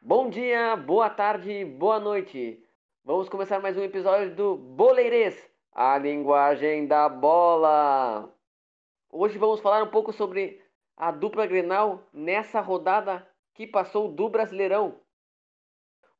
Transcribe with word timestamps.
Bom 0.00 0.30
dia, 0.30 0.76
boa 0.76 1.10
tarde, 1.10 1.64
boa 1.64 1.98
noite. 1.98 2.62
Vamos 3.04 3.28
começar 3.28 3.58
mais 3.58 3.76
um 3.76 3.82
episódio 3.82 4.36
do 4.36 4.56
Boleirês, 4.56 5.50
a 5.72 5.98
linguagem 5.98 6.86
da 6.86 7.08
bola. 7.08 8.32
Hoje 9.10 9.38
vamos 9.38 9.58
falar 9.58 9.82
um 9.82 9.90
pouco 9.90 10.12
sobre 10.12 10.62
a 10.96 11.10
dupla 11.10 11.46
Grenal 11.46 12.06
nessa 12.12 12.60
rodada 12.60 13.26
que 13.54 13.66
passou 13.66 14.06
do 14.06 14.28
Brasileirão. 14.28 15.03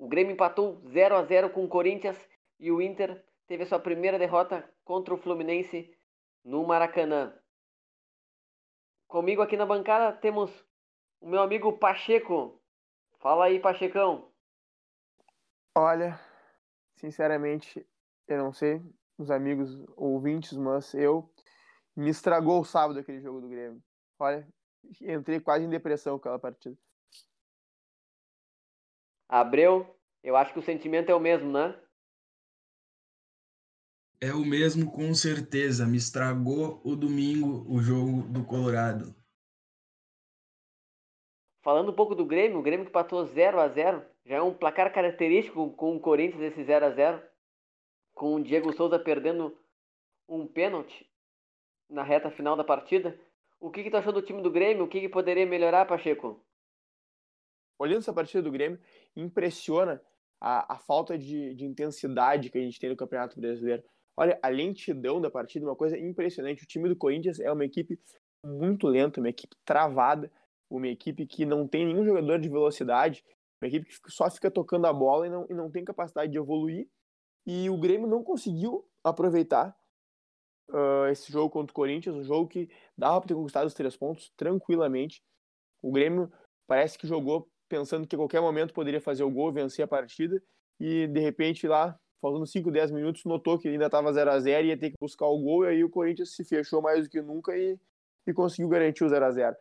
O 0.05 0.07
Grêmio 0.07 0.35
empatou 0.35 0.83
0 0.87 1.17
a 1.17 1.25
0 1.25 1.49
com 1.49 1.65
o 1.65 1.69
Corinthians 1.69 2.19
e 2.61 2.71
o 2.71 2.83
Inter 2.83 3.25
teve 3.47 3.63
a 3.63 3.67
sua 3.67 3.79
primeira 3.79 4.19
derrota 4.19 4.71
contra 4.85 5.15
o 5.15 5.17
Fluminense 5.17 5.97
no 6.45 6.63
Maracanã. 6.67 7.35
Comigo 9.09 9.41
aqui 9.41 9.57
na 9.57 9.65
bancada 9.65 10.15
temos 10.15 10.51
o 11.23 11.27
meu 11.27 11.41
amigo 11.41 11.79
Pacheco. 11.79 12.63
Fala 13.19 13.47
aí, 13.47 13.59
Pachecão. 13.59 14.31
Olha, 15.75 16.21
sinceramente, 16.97 17.89
eu 18.29 18.37
não 18.37 18.53
sei 18.53 18.83
os 19.17 19.31
amigos 19.31 19.83
ouvintes, 19.97 20.53
mas 20.53 20.93
eu 20.93 21.33
me 21.97 22.11
estragou 22.11 22.61
o 22.61 22.65
sábado 22.67 22.99
aquele 22.99 23.23
jogo 23.23 23.41
do 23.41 23.49
Grêmio. 23.49 23.83
Olha, 24.19 24.47
entrei 25.01 25.41
quase 25.41 25.65
em 25.65 25.71
depressão 25.71 26.19
com 26.19 26.29
aquela 26.29 26.39
partida. 26.39 26.77
Abreu, 29.27 29.99
eu 30.25 30.37
acho 30.37 30.55
que 30.55 30.59
o 30.59 30.63
sentimento 30.63 31.11
é 31.11 31.15
o 31.15 31.21
mesmo, 31.21 31.53
né? 31.53 31.79
É 34.19 34.33
o 34.33 34.43
mesmo, 34.43 34.91
com 34.91 35.13
certeza. 35.15 35.87
Me 35.87 35.99
estragou 35.99 36.81
o 36.83 36.97
domingo 36.97 37.63
o 37.71 37.83
jogo 37.83 38.23
do 38.23 38.43
Colorado. 38.43 39.15
Falando 41.63 41.93
um 41.93 41.95
pouco 41.95 42.15
do 42.15 42.25
Grêmio, 42.25 42.59
o 42.59 42.63
Grêmio 42.63 42.87
que 42.87 42.93
patou 42.93 43.23
0 43.27 43.61
a 43.61 43.69
0 43.69 44.03
já 44.25 44.37
é 44.37 44.43
um 44.43 44.55
placar 44.55 44.91
característico 44.93 45.71
com 45.75 45.95
o 45.95 46.01
Corinthians 46.01 46.41
esse 46.41 46.65
0 46.65 46.87
a 46.87 46.91
0 46.91 47.23
com 48.15 48.35
o 48.35 48.43
Diego 48.43 48.73
Souza 48.73 48.99
perdendo 48.99 49.55
um 50.27 50.47
pênalti 50.47 51.07
na 51.91 52.03
reta 52.03 52.31
final 52.31 52.57
da 52.57 52.65
partida. 52.65 53.19
O 53.61 53.71
que, 53.71 53.83
que 53.83 53.91
tu 53.91 53.99
achou 53.99 54.13
do 54.13 54.23
time 54.23 54.41
do 54.41 54.51
Grêmio? 54.51 54.85
O 54.85 54.89
que, 54.89 55.01
que 55.01 55.09
poderia 55.09 55.45
melhorar, 55.45 55.87
Pacheco? 55.87 56.43
olhando 57.79 57.99
essa 57.99 58.13
partida 58.13 58.43
do 58.43 58.51
Grêmio, 58.51 58.79
impressiona 59.15 60.01
a, 60.45 60.75
a 60.75 60.79
falta 60.79 61.17
de, 61.17 61.55
de, 61.55 61.65
intensidade 61.65 62.51
que 62.51 62.59
a 62.59 62.61
gente 62.61 62.79
tem 62.79 62.91
no 62.91 62.97
Campeonato 62.97 63.41
Brasileiro. 63.41 63.83
Olha, 64.15 64.39
a 64.43 64.49
lentidão 64.49 65.19
da 65.19 65.31
partida, 65.31 65.65
uma 65.65 65.75
coisa 65.75 65.99
impressionante. 65.99 66.63
O 66.63 66.67
time 66.67 66.87
do 66.87 66.95
Corinthians 66.95 67.41
é 67.41 67.51
uma 67.51 67.65
equipe 67.65 67.99
muito 68.45 68.87
lenta, 68.87 69.21
uma 69.21 69.31
equipe 69.31 69.57
travada, 69.65 70.31
uma 70.69 70.87
equipe 70.87 71.27
que 71.27 71.47
não 71.47 71.67
tem 71.67 71.87
nenhum 71.87 72.05
jogador 72.05 72.39
de 72.39 72.51
velocidade, 72.51 73.25
uma 73.61 73.69
equipe 73.69 73.87
que 73.87 74.11
só 74.11 74.31
fica 74.31 74.51
tocando 74.51 74.87
a 74.87 74.93
bola 74.93 75.27
e 75.27 75.31
não, 75.31 75.47
e 75.49 75.55
não 75.55 75.71
tem 75.71 75.83
capacidade 75.83 76.31
de 76.31 76.37
evoluir. 76.37 76.87
E 77.47 77.71
o 77.71 77.79
Grêmio 77.79 78.07
não 78.07 78.23
conseguiu 78.23 78.87
aproveitar 79.03 79.75
uh, 80.69 81.07
esse 81.11 81.33
jogo 81.33 81.49
contra 81.49 81.73
o 81.73 81.75
Corinthians, 81.75 82.17
um 82.17 82.23
jogo 82.23 82.49
que 82.49 82.69
dava 82.99 83.19
para 83.19 83.29
ter 83.29 83.35
conquistado 83.35 83.67
os 83.67 83.75
três 83.75 83.97
pontos 83.97 84.31
tranquilamente. 84.37 85.23
O 85.81 85.91
Grêmio 85.91 86.31
parece 86.67 86.99
que 86.99 87.07
jogou 87.07 87.49
pensando 87.75 88.07
que 88.07 88.15
a 88.15 88.19
qualquer 88.19 88.41
momento 88.41 88.73
poderia 88.73 89.01
fazer 89.01 89.25
o 89.25 89.31
gol, 89.31 89.53
vencer 89.53 89.85
a 89.85 89.89
partida, 89.89 90.41
e 90.79 91.09
de 91.09 91.19
repente 91.19 91.67
lá, 91.67 91.99
faltando 92.21 92.47
5, 92.47 92.71
10 92.71 92.93
minutos, 92.93 93.25
notou 93.25 93.59
que 93.59 93.67
ainda 93.67 93.87
estava 93.87 94.13
0 94.13 94.31
a 94.31 94.39
0 94.39 94.65
e 94.65 94.69
ia 94.69 94.79
ter 94.79 94.91
que 94.91 94.97
buscar 95.01 95.27
o 95.27 95.37
gol, 95.39 95.65
e 95.65 95.69
aí 95.69 95.85
o 95.85 95.91
Corinthians 95.91 96.37
se 96.37 96.45
fechou 96.45 96.81
mais 96.81 97.03
do 97.03 97.11
que 97.11 97.21
nunca 97.21 97.57
e, 97.57 97.77
e 98.29 98.33
conseguiu 98.33 98.69
garantir 98.69 99.03
o 99.03 99.09
0 99.09 99.25
a 99.25 99.31
0 99.33 99.57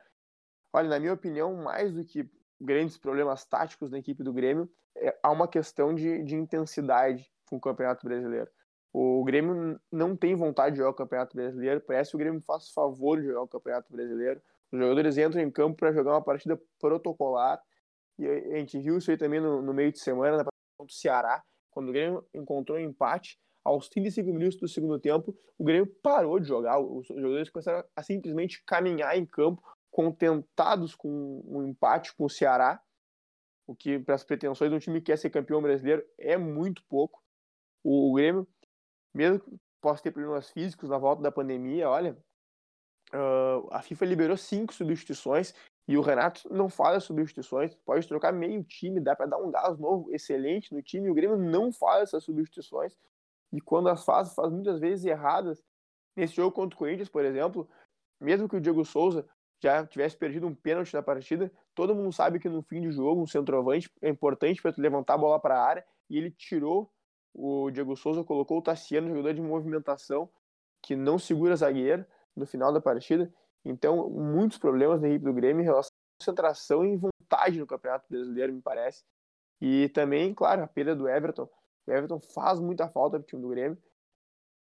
Olha, 0.71 0.89
na 0.89 0.99
minha 0.99 1.13
opinião, 1.13 1.55
mais 1.55 1.91
do 1.91 2.05
que 2.05 2.29
grandes 2.61 2.97
problemas 2.99 3.45
táticos 3.45 3.89
na 3.89 3.97
equipe 3.97 4.23
do 4.23 4.31
Grêmio, 4.31 4.69
é, 4.95 5.17
há 5.23 5.31
uma 5.31 5.47
questão 5.47 5.93
de, 5.93 6.23
de 6.23 6.35
intensidade 6.35 7.31
com 7.47 7.55
o 7.55 7.61
Campeonato 7.61 8.05
Brasileiro. 8.05 8.49
O 8.93 9.23
Grêmio 9.23 9.79
não 9.91 10.15
tem 10.15 10.35
vontade 10.35 10.73
de 10.73 10.77
jogar 10.77 10.91
o 10.91 10.95
Campeonato 10.95 11.35
Brasileiro, 11.35 11.81
parece 11.81 12.11
que 12.11 12.15
o 12.15 12.19
Grêmio 12.19 12.41
faz 12.41 12.69
favor 12.69 13.19
de 13.19 13.25
jogar 13.25 13.41
o 13.41 13.47
Campeonato 13.47 13.91
Brasileiro. 13.91 14.39
Os 14.71 14.79
jogadores 14.79 15.17
entram 15.17 15.41
em 15.41 15.49
campo 15.49 15.77
para 15.77 15.91
jogar 15.91 16.11
uma 16.11 16.23
partida 16.23 16.59
protocolar 16.79 17.59
e 18.17 18.27
a 18.27 18.57
gente 18.57 18.79
viu 18.79 18.97
isso 18.97 19.09
aí 19.09 19.17
também 19.17 19.39
no, 19.39 19.61
no 19.61 19.73
meio 19.73 19.91
de 19.91 19.99
semana, 19.99 20.37
na 20.37 20.43
partida 20.43 20.85
do 20.85 20.91
Ceará, 20.91 21.43
quando 21.71 21.89
o 21.89 21.91
Grêmio 21.91 22.25
encontrou 22.33 22.77
um 22.77 22.81
empate, 22.81 23.37
aos 23.63 23.87
35 23.89 24.31
minutos 24.33 24.59
do 24.59 24.67
segundo 24.67 24.99
tempo, 24.99 25.35
o 25.57 25.63
Grêmio 25.63 25.87
parou 26.01 26.39
de 26.39 26.47
jogar. 26.47 26.79
Os 26.79 27.07
jogadores 27.07 27.49
começaram 27.49 27.83
a 27.95 28.03
simplesmente 28.03 28.61
caminhar 28.65 29.17
em 29.17 29.25
campo, 29.25 29.63
contentados 29.89 30.95
com 30.95 31.07
o 31.45 31.59
um 31.59 31.67
empate 31.67 32.15
com 32.15 32.25
o 32.25 32.29
Ceará, 32.29 32.81
o 33.65 33.75
que, 33.75 33.99
para 33.99 34.15
as 34.15 34.23
pretensões 34.23 34.69
de 34.69 34.75
um 34.75 34.79
time 34.79 34.99
que 34.99 35.05
quer 35.05 35.17
ser 35.17 35.29
campeão 35.29 35.61
brasileiro, 35.61 36.05
é 36.17 36.37
muito 36.37 36.83
pouco. 36.89 37.23
O 37.83 38.13
Grêmio, 38.13 38.47
mesmo 39.13 39.39
que 39.39 39.57
possa 39.81 40.03
ter 40.03 40.11
problemas 40.11 40.49
físicos 40.49 40.89
na 40.89 40.97
volta 40.97 41.21
da 41.21 41.31
pandemia, 41.31 41.89
olha, 41.89 42.17
uh, 43.13 43.67
a 43.71 43.81
FIFA 43.81 44.05
liberou 44.05 44.35
cinco 44.35 44.73
substituições 44.73 45.53
e 45.87 45.97
o 45.97 46.01
Renato 46.01 46.41
não 46.53 46.69
faz 46.69 47.03
substituições, 47.03 47.75
pode 47.85 48.07
trocar 48.07 48.31
meio 48.31 48.63
time, 48.63 49.01
dá 49.01 49.15
para 49.15 49.25
dar 49.25 49.37
um 49.37 49.51
gás 49.51 49.77
novo 49.77 50.09
excelente 50.11 50.73
no 50.73 50.81
time. 50.81 51.09
O 51.09 51.13
Grêmio 51.13 51.37
não 51.37 51.73
faz 51.73 52.03
essas 52.03 52.23
substituições 52.23 52.97
e 53.51 53.59
quando 53.59 53.89
as 53.89 54.05
faz, 54.05 54.33
faz 54.33 54.51
muitas 54.51 54.79
vezes 54.79 55.05
erradas. 55.05 55.61
Nesse 56.15 56.35
jogo 56.35 56.51
contra 56.51 56.75
o 56.75 56.79
Corinthians, 56.79 57.09
por 57.09 57.25
exemplo, 57.25 57.67
mesmo 58.19 58.47
que 58.47 58.55
o 58.55 58.61
Diego 58.61 58.85
Souza 58.85 59.27
já 59.61 59.85
tivesse 59.85 60.15
perdido 60.15 60.47
um 60.47 60.55
pênalti 60.55 60.93
na 60.93 61.01
partida, 61.01 61.51
todo 61.75 61.95
mundo 61.95 62.11
sabe 62.13 62.39
que 62.39 62.47
no 62.47 62.61
fim 62.61 62.81
de 62.81 62.91
jogo 62.91 63.21
um 63.21 63.27
centroavante 63.27 63.91
é 64.01 64.09
importante 64.09 64.61
para 64.61 64.73
levantar 64.77 65.15
a 65.15 65.17
bola 65.17 65.39
para 65.39 65.57
a 65.57 65.65
área 65.65 65.85
e 66.09 66.17
ele 66.17 66.31
tirou 66.31 66.91
o 67.33 67.71
Diego 67.71 67.95
Souza, 67.95 68.23
colocou 68.23 68.59
o 68.59 68.61
Tassiano, 68.61 69.09
jogador 69.09 69.33
de 69.33 69.41
movimentação, 69.41 70.29
que 70.81 70.95
não 70.95 71.17
segura 71.17 71.55
zagueiro 71.55 72.05
no 72.35 72.45
final 72.45 72.71
da 72.71 72.79
partida 72.79 73.33
então, 73.65 74.09
muitos 74.09 74.57
problemas 74.57 75.01
na 75.01 75.07
equipe 75.07 75.25
do 75.25 75.33
Grêmio 75.33 75.61
em 75.61 75.65
relação 75.65 75.91
à 75.91 76.19
concentração 76.19 76.85
e 76.85 76.97
vontade 76.97 77.59
no 77.59 77.67
Campeonato 77.67 78.05
Brasileiro, 78.09 78.53
me 78.53 78.61
parece. 78.61 79.03
E 79.61 79.87
também, 79.89 80.33
claro, 80.33 80.63
a 80.63 80.67
perda 80.67 80.95
do 80.95 81.07
Everton. 81.07 81.49
O 81.87 81.91
Everton 81.91 82.19
faz 82.19 82.59
muita 82.59 82.89
falta 82.89 83.17
para 83.17 83.23
o 83.23 83.27
time 83.27 83.41
do 83.41 83.47
Grêmio. 83.47 83.77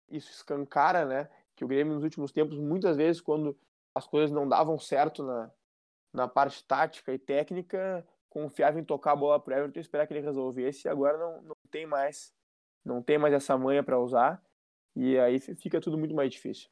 Isso 0.09 0.31
escancara, 0.31 1.05
né? 1.05 1.29
Que 1.55 1.63
o 1.63 1.67
Grêmio, 1.67 1.93
nos 1.93 2.03
últimos 2.03 2.31
tempos, 2.31 2.57
muitas 2.57 2.97
vezes, 2.97 3.21
quando 3.21 3.57
as 3.93 4.07
coisas 4.07 4.31
não 4.31 4.47
davam 4.47 4.79
certo 4.79 5.23
na, 5.23 5.51
na 6.13 6.27
parte 6.27 6.63
tática 6.63 7.13
e 7.13 7.19
técnica, 7.19 8.07
confiava 8.29 8.79
em 8.79 8.83
tocar 8.83 9.11
a 9.11 9.15
bola 9.15 9.39
para 9.39 9.55
o 9.55 9.57
Everton 9.59 9.79
e 9.79 9.81
esperar 9.81 10.07
que 10.07 10.13
ele 10.13 10.25
resolvesse. 10.25 10.87
E 10.87 10.89
agora 10.89 11.17
não, 11.17 11.41
não 11.43 11.55
tem 11.69 11.85
mais. 11.85 12.33
Não 12.83 13.01
tem 13.03 13.17
mais 13.17 13.33
essa 13.33 13.57
manha 13.57 13.83
para 13.83 13.99
usar. 13.99 14.41
E 14.95 15.19
aí 15.19 15.39
fica 15.39 15.79
tudo 15.79 15.97
muito 15.97 16.15
mais 16.15 16.31
difícil. 16.31 16.69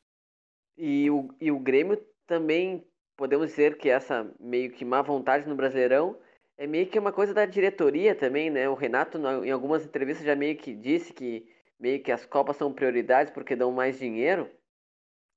E 0.77 1.09
o, 1.11 1.29
e 1.39 1.51
o 1.51 1.59
Grêmio 1.59 2.03
também 2.27 2.85
podemos 3.15 3.47
dizer 3.47 3.77
que 3.77 3.89
essa 3.89 4.29
meio 4.39 4.71
que 4.71 4.83
má 4.83 5.01
vontade 5.01 5.47
no 5.47 5.55
Brasileirão 5.55 6.17
é 6.57 6.65
meio 6.65 6.87
que 6.87 6.97
uma 6.97 7.11
coisa 7.11 7.33
da 7.33 7.45
diretoria 7.45 8.15
também, 8.15 8.49
né? 8.49 8.69
O 8.69 8.73
Renato, 8.73 9.17
em 9.17 9.51
algumas 9.51 9.85
entrevistas, 9.85 10.25
já 10.25 10.35
meio 10.35 10.57
que 10.57 10.73
disse 10.73 11.13
que 11.13 11.45
meio 11.79 12.01
que 12.01 12.11
as 12.11 12.25
Copas 12.25 12.55
são 12.57 12.73
prioridades 12.73 13.33
porque 13.33 13.55
dão 13.55 13.71
mais 13.71 13.99
dinheiro. 13.99 14.49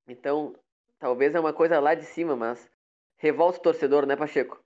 Então, 0.06 0.54
talvez 0.98 1.34
é 1.34 1.40
uma 1.40 1.52
coisa 1.52 1.80
lá 1.80 1.94
de 1.94 2.04
cima, 2.04 2.36
mas 2.36 2.70
revolta 3.16 3.58
o 3.58 3.62
torcedor, 3.62 4.06
né, 4.06 4.16
Pacheco? 4.16 4.62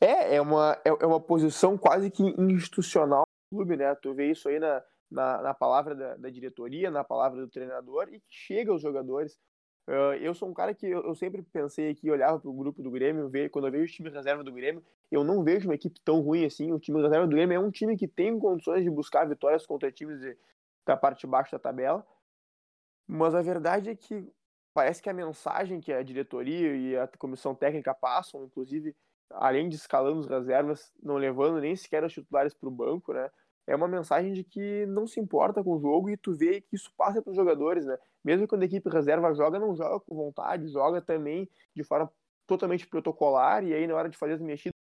É, 0.00 0.36
é 0.36 0.40
uma, 0.40 0.80
é, 0.84 0.88
é 0.88 1.06
uma 1.06 1.20
posição 1.20 1.76
quase 1.76 2.10
que 2.10 2.22
institucional 2.22 3.22
do 3.22 3.56
clube, 3.56 3.76
né? 3.76 3.94
Tu 3.96 4.14
vê 4.14 4.30
isso 4.30 4.48
aí 4.48 4.58
na, 4.58 4.82
na, 5.10 5.42
na 5.42 5.54
palavra 5.54 5.94
da, 5.94 6.16
da, 6.16 6.30
diretoria, 6.30 6.90
na 6.90 7.04
palavra 7.04 7.40
do 7.40 7.48
treinador 7.48 8.08
e 8.08 8.18
que 8.20 8.26
chega 8.28 8.72
aos 8.72 8.82
jogadores. 8.82 9.38
Uh, 9.86 10.14
eu 10.20 10.32
sou 10.32 10.48
um 10.48 10.54
cara 10.54 10.72
que 10.72 10.86
eu, 10.86 11.02
eu 11.02 11.14
sempre 11.14 11.42
pensei 11.42 11.94
que 11.94 12.10
olhava 12.10 12.38
para 12.38 12.48
o 12.48 12.54
grupo 12.54 12.82
do 12.82 12.90
Grêmio, 12.90 13.28
ver, 13.28 13.50
quando 13.50 13.66
eu 13.66 13.72
vejo 13.72 13.84
o 13.84 13.94
time 13.94 14.10
reserva 14.10 14.44
do 14.44 14.52
Grêmio, 14.52 14.84
eu 15.10 15.24
não 15.24 15.42
vejo 15.42 15.68
uma 15.68 15.74
equipe 15.74 16.00
tão 16.04 16.20
ruim 16.20 16.44
assim. 16.44 16.72
O 16.72 16.78
time 16.78 17.02
reserva 17.02 17.26
do 17.26 17.34
Grêmio 17.34 17.56
é 17.56 17.58
um 17.58 17.70
time 17.70 17.96
que 17.96 18.06
tem 18.06 18.38
condições 18.38 18.84
de 18.84 18.90
buscar 18.90 19.28
vitórias 19.28 19.66
contra 19.66 19.90
times 19.90 20.20
de, 20.20 20.36
da 20.86 20.96
parte 20.96 21.22
de 21.22 21.26
baixo 21.26 21.52
da 21.52 21.58
tabela. 21.58 22.06
Mas 23.06 23.34
a 23.34 23.42
verdade 23.42 23.90
é 23.90 23.96
que 23.96 24.26
parece 24.72 25.02
que 25.02 25.10
a 25.10 25.14
mensagem 25.14 25.80
que 25.80 25.92
a 25.92 26.02
diretoria 26.02 26.76
e 26.76 26.96
a 26.96 27.08
comissão 27.18 27.54
técnica 27.54 27.92
passam, 27.92 28.44
inclusive, 28.44 28.96
além 29.30 29.68
de 29.68 29.76
escalando 29.76 30.20
os 30.20 30.26
reservas, 30.26 30.92
não 31.02 31.16
levando 31.16 31.60
nem 31.60 31.74
sequer 31.74 32.04
os 32.04 32.12
titulares 32.12 32.54
para 32.54 32.68
o 32.68 32.72
banco, 32.72 33.12
né? 33.12 33.28
É 33.66 33.76
uma 33.76 33.88
mensagem 33.88 34.32
de 34.32 34.44
que 34.44 34.86
não 34.86 35.06
se 35.06 35.20
importa 35.20 35.62
com 35.62 35.76
o 35.76 35.80
jogo 35.80 36.10
e 36.10 36.16
tu 36.16 36.34
vê 36.34 36.60
que 36.60 36.76
isso 36.76 36.92
passa 36.96 37.22
para 37.22 37.30
os 37.30 37.36
jogadores, 37.36 37.86
né? 37.86 37.96
Mesmo 38.24 38.46
quando 38.48 38.62
a 38.62 38.66
equipe 38.66 38.88
reserva 38.90 39.32
joga, 39.34 39.58
não 39.58 39.74
joga 39.76 40.00
com 40.00 40.14
vontade, 40.14 40.68
joga 40.68 41.00
também 41.00 41.48
de 41.74 41.84
forma 41.84 42.10
totalmente 42.46 42.86
protocolar 42.86 43.64
e 43.64 43.72
aí 43.72 43.86
na 43.86 43.94
hora 43.94 44.08
de 44.08 44.18
fazer 44.18 44.34
as 44.34 44.40
mexidas 44.40 44.72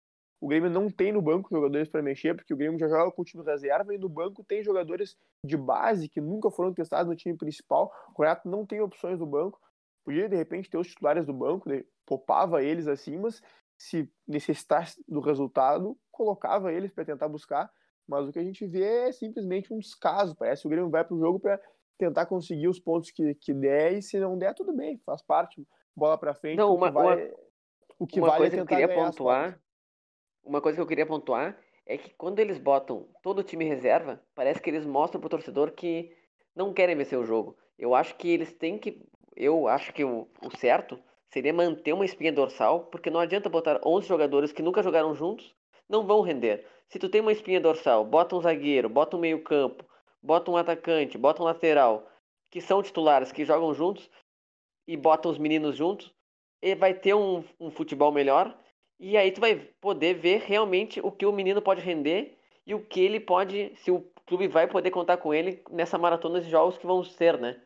o 0.41 0.47
Grêmio 0.47 0.71
não 0.71 0.89
tem 0.89 1.11
no 1.11 1.21
banco 1.21 1.49
jogadores 1.51 1.87
para 1.87 2.01
mexer, 2.01 2.33
porque 2.33 2.51
o 2.51 2.57
Grêmio 2.57 2.79
já 2.79 2.87
joga 2.87 3.11
com 3.11 3.21
o 3.21 3.25
time 3.25 3.43
reserva 3.43 3.93
e 3.93 3.97
no 3.99 4.09
banco 4.09 4.43
tem 4.43 4.63
jogadores 4.63 5.15
de 5.45 5.55
base 5.55 6.09
que 6.09 6.19
nunca 6.19 6.49
foram 6.49 6.73
testados 6.73 7.07
no 7.07 7.15
time 7.15 7.37
principal. 7.37 7.93
O 8.17 8.23
Renato 8.23 8.49
não 8.49 8.65
tem 8.65 8.81
opções 8.81 9.19
no 9.19 9.27
banco. 9.27 9.61
Podia, 10.03 10.27
de 10.27 10.35
repente, 10.35 10.67
ter 10.67 10.79
os 10.79 10.87
titulares 10.87 11.27
do 11.27 11.33
banco, 11.33 11.69
poupava 12.07 12.63
eles 12.63 12.87
assim, 12.87 13.19
mas 13.19 13.39
se 13.77 14.11
necessitasse 14.27 15.03
do 15.07 15.19
resultado, 15.19 15.95
colocava 16.09 16.73
eles 16.73 16.91
para 16.91 17.05
tentar 17.05 17.29
buscar. 17.29 17.71
Mas 18.11 18.27
o 18.27 18.31
que 18.33 18.39
a 18.39 18.43
gente 18.43 18.65
vê 18.65 19.07
é 19.07 19.11
simplesmente 19.13 19.73
um 19.73 19.79
descaso. 19.79 20.35
Parece 20.35 20.63
que 20.63 20.67
o 20.67 20.69
Grêmio 20.69 20.89
vai 20.89 21.01
para 21.01 21.15
o 21.15 21.19
jogo 21.19 21.39
para 21.39 21.57
tentar 21.97 22.25
conseguir 22.25 22.67
os 22.67 22.77
pontos 22.77 23.09
que, 23.09 23.33
que 23.35 23.53
der, 23.53 23.93
e 23.93 24.01
se 24.01 24.19
não 24.19 24.37
der, 24.37 24.53
tudo 24.53 24.73
bem, 24.73 24.97
faz 25.05 25.21
parte. 25.21 25.65
Bola 25.95 26.17
para 26.17 26.33
frente. 26.33 26.57
Não, 26.57 26.75
uma, 26.75 26.87
o 26.87 26.89
que 26.89 26.93
vale, 26.93 27.23
uma, 27.23 27.33
o 27.99 28.07
que 28.07 28.19
uma 28.19 28.27
vale 28.27 28.39
coisa 28.39 28.55
é 28.55 28.57
que 28.57 28.61
eu 28.61 28.67
queria 28.67 28.93
pontuar. 28.93 29.61
Uma 30.43 30.61
coisa 30.61 30.75
que 30.75 30.81
eu 30.81 30.87
queria 30.87 31.05
pontuar 31.05 31.57
é 31.85 31.97
que 31.97 32.09
quando 32.15 32.39
eles 32.39 32.57
botam 32.57 33.07
todo 33.23 33.39
o 33.39 33.43
time 33.43 33.63
reserva, 33.63 34.21
parece 34.35 34.61
que 34.61 34.69
eles 34.69 34.85
mostram 34.85 35.21
pro 35.21 35.29
torcedor 35.29 35.71
que 35.71 36.13
não 36.53 36.73
querem 36.73 36.97
vencer 36.97 37.17
o 37.17 37.23
jogo. 37.23 37.57
Eu 37.79 37.95
acho 37.95 38.17
que 38.17 38.29
eles 38.29 38.51
têm 38.51 38.77
que. 38.77 39.01
Eu 39.37 39.69
acho 39.69 39.93
que 39.93 40.03
o, 40.03 40.27
o 40.43 40.57
certo 40.57 40.99
seria 41.29 41.53
manter 41.53 41.93
uma 41.93 42.03
espinha 42.03 42.33
dorsal, 42.33 42.87
porque 42.87 43.09
não 43.09 43.21
adianta 43.21 43.47
botar 43.47 43.79
11 43.85 44.05
jogadores 44.05 44.51
que 44.51 44.61
nunca 44.61 44.83
jogaram 44.83 45.15
juntos, 45.15 45.55
não 45.91 46.07
vão 46.07 46.21
render. 46.21 46.65
Se 46.87 46.97
tu 46.97 47.09
tem 47.09 47.21
uma 47.21 47.31
espinha 47.31 47.59
dorsal, 47.59 48.05
bota 48.05 48.35
um 48.35 48.41
zagueiro, 48.41 48.89
bota 48.89 49.17
um 49.17 49.19
meio-campo, 49.19 49.85
bota 50.23 50.49
um 50.49 50.57
atacante, 50.57 51.17
bota 51.17 51.41
um 51.41 51.45
lateral, 51.45 52.09
que 52.49 52.61
são 52.61 52.81
titulares, 52.81 53.31
que 53.31 53.45
jogam 53.45 53.73
juntos, 53.73 54.09
e 54.87 54.97
bota 54.97 55.29
os 55.29 55.37
meninos 55.37 55.75
juntos, 55.75 56.13
e 56.61 56.73
vai 56.75 56.93
ter 56.93 57.13
um, 57.13 57.43
um 57.59 57.69
futebol 57.69 58.11
melhor. 58.11 58.57
E 58.99 59.17
aí 59.17 59.31
tu 59.31 59.41
vai 59.41 59.55
poder 59.55 60.15
ver 60.15 60.41
realmente 60.41 60.99
o 61.01 61.11
que 61.11 61.25
o 61.25 61.31
menino 61.31 61.61
pode 61.61 61.81
render 61.81 62.37
e 62.65 62.73
o 62.73 62.83
que 62.83 63.01
ele 63.01 63.19
pode, 63.19 63.73
se 63.77 63.91
o 63.91 64.01
clube 64.25 64.47
vai 64.47 64.67
poder 64.67 64.91
contar 64.91 65.17
com 65.17 65.33
ele 65.33 65.63
nessa 65.69 65.97
maratona 65.97 66.39
de 66.39 66.49
jogos 66.49 66.77
que 66.77 66.85
vão 66.85 67.03
ser, 67.03 67.39
né? 67.39 67.61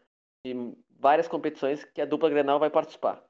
De 0.46 0.54
várias 1.00 1.28
competições 1.28 1.84
que 1.84 2.02
a 2.02 2.06
dupla 2.06 2.30
Grenal 2.30 2.60
vai 2.60 2.70
participar. 2.70 3.24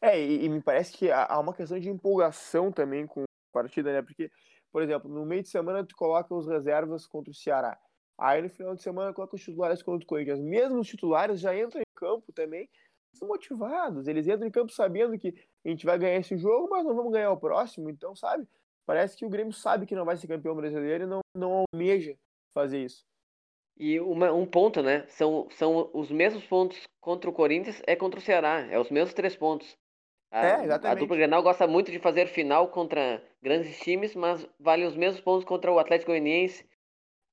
É, 0.00 0.20
e, 0.20 0.44
e 0.44 0.48
me 0.48 0.60
parece 0.60 0.96
que 0.96 1.10
há 1.12 1.38
uma 1.38 1.54
questão 1.54 1.78
de 1.78 1.88
empolgação 1.88 2.72
também 2.72 3.06
com 3.06 3.24
partida, 3.52 3.92
né? 3.92 4.02
Porque, 4.02 4.30
por 4.72 4.82
exemplo, 4.82 5.10
no 5.10 5.24
meio 5.26 5.42
de 5.42 5.48
semana 5.48 5.84
tu 5.86 5.94
coloca 5.96 6.34
os 6.34 6.48
reservas 6.48 7.06
contra 7.06 7.30
o 7.30 7.34
Ceará. 7.34 7.78
Aí 8.18 8.42
no 8.42 8.50
final 8.50 8.74
de 8.74 8.82
semana 8.82 9.12
coloca 9.12 9.36
os 9.36 9.42
titulares 9.42 9.82
contra 9.82 10.04
o 10.04 10.06
Corinthians. 10.08 10.40
Mesmo 10.40 10.80
os 10.80 10.88
titulares 10.88 11.40
já 11.40 11.56
entram 11.58 11.80
em 11.80 11.98
campo 11.98 12.32
também 12.32 12.68
motivados. 13.20 14.08
Eles 14.08 14.26
entram 14.26 14.46
em 14.46 14.50
campo 14.50 14.72
sabendo 14.72 15.18
que 15.18 15.34
a 15.64 15.68
gente 15.68 15.84
vai 15.84 15.98
ganhar 15.98 16.18
esse 16.18 16.36
jogo, 16.36 16.68
mas 16.70 16.84
não 16.84 16.94
vamos 16.94 17.12
ganhar 17.12 17.30
o 17.30 17.36
próximo. 17.36 17.90
Então, 17.90 18.14
sabe? 18.16 18.46
Parece 18.86 19.16
que 19.16 19.24
o 19.24 19.28
Grêmio 19.28 19.52
sabe 19.52 19.86
que 19.86 19.94
não 19.94 20.04
vai 20.04 20.16
ser 20.16 20.26
campeão 20.26 20.54
brasileiro 20.54 21.04
e 21.04 21.06
não, 21.06 21.20
não 21.34 21.64
almeja 21.72 22.16
fazer 22.52 22.84
isso. 22.84 23.04
E 23.76 23.98
uma- 24.00 24.32
um 24.32 24.46
ponto, 24.46 24.82
né? 24.82 25.06
São, 25.08 25.48
são 25.50 25.90
os 25.94 26.10
mesmos 26.10 26.44
pontos 26.44 26.82
contra 27.00 27.30
o 27.30 27.32
Corinthians, 27.32 27.82
é 27.86 27.96
contra 27.96 28.18
o 28.18 28.22
Ceará. 28.22 28.60
É 28.70 28.78
os 28.78 28.90
mesmos 28.90 29.14
três 29.14 29.36
pontos. 29.36 29.76
A, 30.32 30.46
É, 30.46 30.54
a 30.56 30.64
exatamente. 30.64 30.98
dupla 31.00 31.16
Grenal 31.16 31.42
gosta 31.42 31.66
muito 31.66 31.92
de 31.92 31.98
fazer 31.98 32.26
final 32.26 32.68
contra 32.70 33.22
grandes 33.42 33.78
times, 33.80 34.14
mas 34.14 34.46
vale 34.58 34.86
os 34.86 34.96
mesmos 34.96 35.20
pontos 35.20 35.44
contra 35.44 35.70
o 35.70 35.78
Atlético 35.78 36.10
Goianiense, 36.10 36.64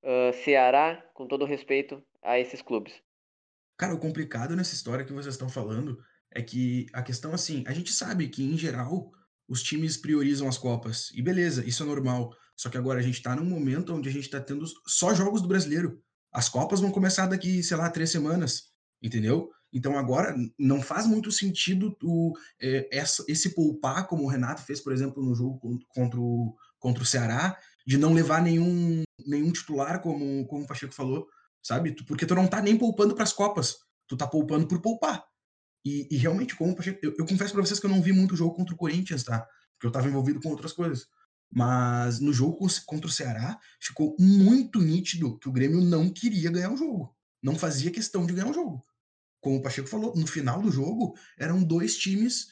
ah, 0.03 0.31
Ceará, 0.33 1.03
com 1.13 1.27
todo 1.27 1.45
respeito 1.45 2.03
a 2.21 2.37
esses 2.39 2.61
clubes. 2.61 3.01
Cara, 3.77 3.93
o 3.93 3.99
complicado 3.99 4.55
nessa 4.55 4.73
história 4.75 5.05
que 5.05 5.13
vocês 5.13 5.35
estão 5.35 5.49
falando 5.49 5.97
é 6.31 6.41
que 6.41 6.85
a 6.93 7.01
questão, 7.01 7.33
assim, 7.33 7.63
a 7.65 7.73
gente 7.73 7.91
sabe 7.93 8.27
que, 8.27 8.43
em 8.43 8.57
geral, 8.57 9.09
os 9.47 9.63
times 9.63 9.97
priorizam 9.97 10.47
as 10.47 10.57
Copas. 10.57 11.09
E 11.15 11.21
beleza, 11.21 11.65
isso 11.65 11.81
é 11.83 11.85
normal. 11.85 12.29
Só 12.55 12.69
que 12.69 12.77
agora 12.77 12.99
a 12.99 13.01
gente 13.01 13.21
tá 13.21 13.35
num 13.35 13.45
momento 13.45 13.95
onde 13.95 14.09
a 14.09 14.11
gente 14.11 14.29
tá 14.29 14.39
tendo 14.41 14.65
só 14.85 15.13
jogos 15.13 15.41
do 15.41 15.47
brasileiro. 15.47 15.97
As 16.31 16.49
Copas 16.49 16.81
vão 16.81 16.91
começar 16.91 17.25
daqui, 17.25 17.63
sei 17.63 17.77
lá, 17.77 17.89
três 17.89 18.11
semanas. 18.11 18.63
Entendeu? 19.01 19.49
Então 19.71 19.97
agora 19.97 20.35
não 20.57 20.81
faz 20.81 21.05
muito 21.05 21.31
sentido 21.31 21.95
o, 22.03 22.33
é, 22.61 22.87
essa- 22.91 23.23
esse 23.27 23.53
poupar, 23.53 24.07
como 24.07 24.23
o 24.23 24.27
Renato 24.27 24.61
fez, 24.63 24.79
por 24.81 24.91
exemplo, 24.93 25.23
no 25.23 25.35
jogo 25.35 25.59
con- 25.59 25.79
contra 25.89 26.19
o, 26.19 26.55
contra 26.79 27.03
o 27.03 27.05
Ceará, 27.05 27.57
de 27.85 27.97
não 27.97 28.13
levar 28.13 28.41
nenhum, 28.41 29.03
nenhum 29.25 29.51
titular, 29.51 30.01
como, 30.01 30.45
como 30.47 30.63
o 30.63 30.67
Pacheco 30.67 30.93
falou 30.93 31.27
sabe? 31.61 31.93
Porque 32.05 32.25
tu 32.25 32.33
não 32.35 32.47
tá 32.47 32.61
nem 32.61 32.77
poupando 32.77 33.13
pras 33.13 33.33
Copas, 33.33 33.79
tu 34.07 34.15
tá 34.15 34.25
poupando 34.25 34.65
por 34.65 34.81
poupar. 34.81 35.25
E, 35.85 36.07
e 36.09 36.17
realmente, 36.17 36.55
como 36.55 36.71
o 36.71 36.75
Pacheco, 36.75 36.99
eu, 37.03 37.13
eu 37.17 37.25
confesso 37.25 37.51
pra 37.53 37.61
vocês 37.61 37.79
que 37.81 37.85
eu 37.85 37.89
não 37.89 38.01
vi 38.01 38.13
muito 38.13 38.35
jogo 38.35 38.55
contra 38.55 38.73
o 38.73 38.77
Corinthians, 38.77 39.23
tá? 39.25 39.45
Porque 39.73 39.85
eu 39.85 39.91
tava 39.91 40.07
envolvido 40.07 40.39
com 40.41 40.49
outras 40.49 40.71
coisas. 40.71 41.07
Mas 41.51 42.19
no 42.19 42.31
jogo 42.31 42.65
contra 42.85 43.07
o 43.07 43.11
Ceará, 43.11 43.59
ficou 43.79 44.15
muito 44.19 44.79
nítido 44.79 45.37
que 45.37 45.49
o 45.49 45.51
Grêmio 45.51 45.81
não 45.81 46.09
queria 46.09 46.49
ganhar 46.51 46.71
o 46.71 46.77
jogo. 46.77 47.13
Não 47.43 47.55
fazia 47.55 47.91
questão 47.91 48.25
de 48.25 48.33
ganhar 48.33 48.49
o 48.49 48.53
jogo. 48.53 48.85
Como 49.39 49.57
o 49.57 49.61
Pacheco 49.61 49.87
falou, 49.87 50.13
no 50.15 50.27
final 50.27 50.61
do 50.61 50.71
jogo, 50.71 51.17
eram 51.37 51.63
dois 51.63 51.97
times 51.97 52.47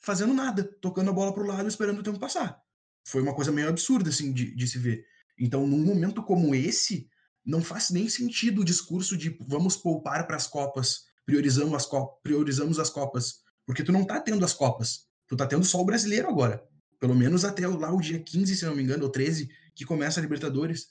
fazendo 0.00 0.34
nada, 0.34 0.64
tocando 0.80 1.10
a 1.10 1.12
bola 1.12 1.32
pro 1.32 1.46
lado, 1.46 1.68
esperando 1.68 2.00
o 2.00 2.02
tempo 2.02 2.18
passar. 2.18 2.60
Foi 3.06 3.22
uma 3.22 3.34
coisa 3.34 3.52
meio 3.52 3.68
absurda, 3.68 4.10
assim, 4.10 4.32
de, 4.32 4.54
de 4.54 4.68
se 4.68 4.78
ver. 4.78 5.04
Então, 5.38 5.66
num 5.66 5.84
momento 5.84 6.22
como 6.22 6.54
esse, 6.54 7.08
não 7.44 7.62
faz 7.62 7.90
nem 7.90 8.08
sentido 8.08 8.60
o 8.60 8.64
discurso 8.64 9.16
de 9.16 9.36
vamos 9.46 9.76
poupar 9.76 10.26
para 10.26 10.36
as 10.36 10.46
Copas, 10.46 11.04
priorizamos 11.24 11.74
as, 11.74 11.86
co 11.86 12.18
priorizamos 12.22 12.78
as 12.78 12.90
Copas. 12.90 13.40
Porque 13.64 13.82
tu 13.82 13.92
não 13.92 14.04
tá 14.04 14.20
tendo 14.20 14.44
as 14.44 14.52
Copas. 14.52 15.06
Tu 15.26 15.36
tá 15.36 15.46
tendo 15.46 15.64
só 15.64 15.80
o 15.80 15.84
brasileiro 15.84 16.28
agora. 16.28 16.62
Pelo 16.98 17.14
menos 17.14 17.44
até 17.44 17.66
lá 17.66 17.92
o 17.92 18.00
dia 18.00 18.18
15, 18.18 18.56
se 18.56 18.64
não 18.64 18.74
me 18.74 18.82
engano, 18.82 19.04
ou 19.04 19.10
13, 19.10 19.48
que 19.74 19.84
começa 19.84 20.18
a 20.18 20.22
Libertadores. 20.22 20.88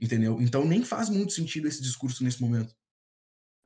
Entendeu? 0.00 0.40
Então 0.40 0.64
nem 0.64 0.84
faz 0.84 1.08
muito 1.08 1.32
sentido 1.32 1.68
esse 1.68 1.80
discurso 1.80 2.24
nesse 2.24 2.40
momento. 2.40 2.74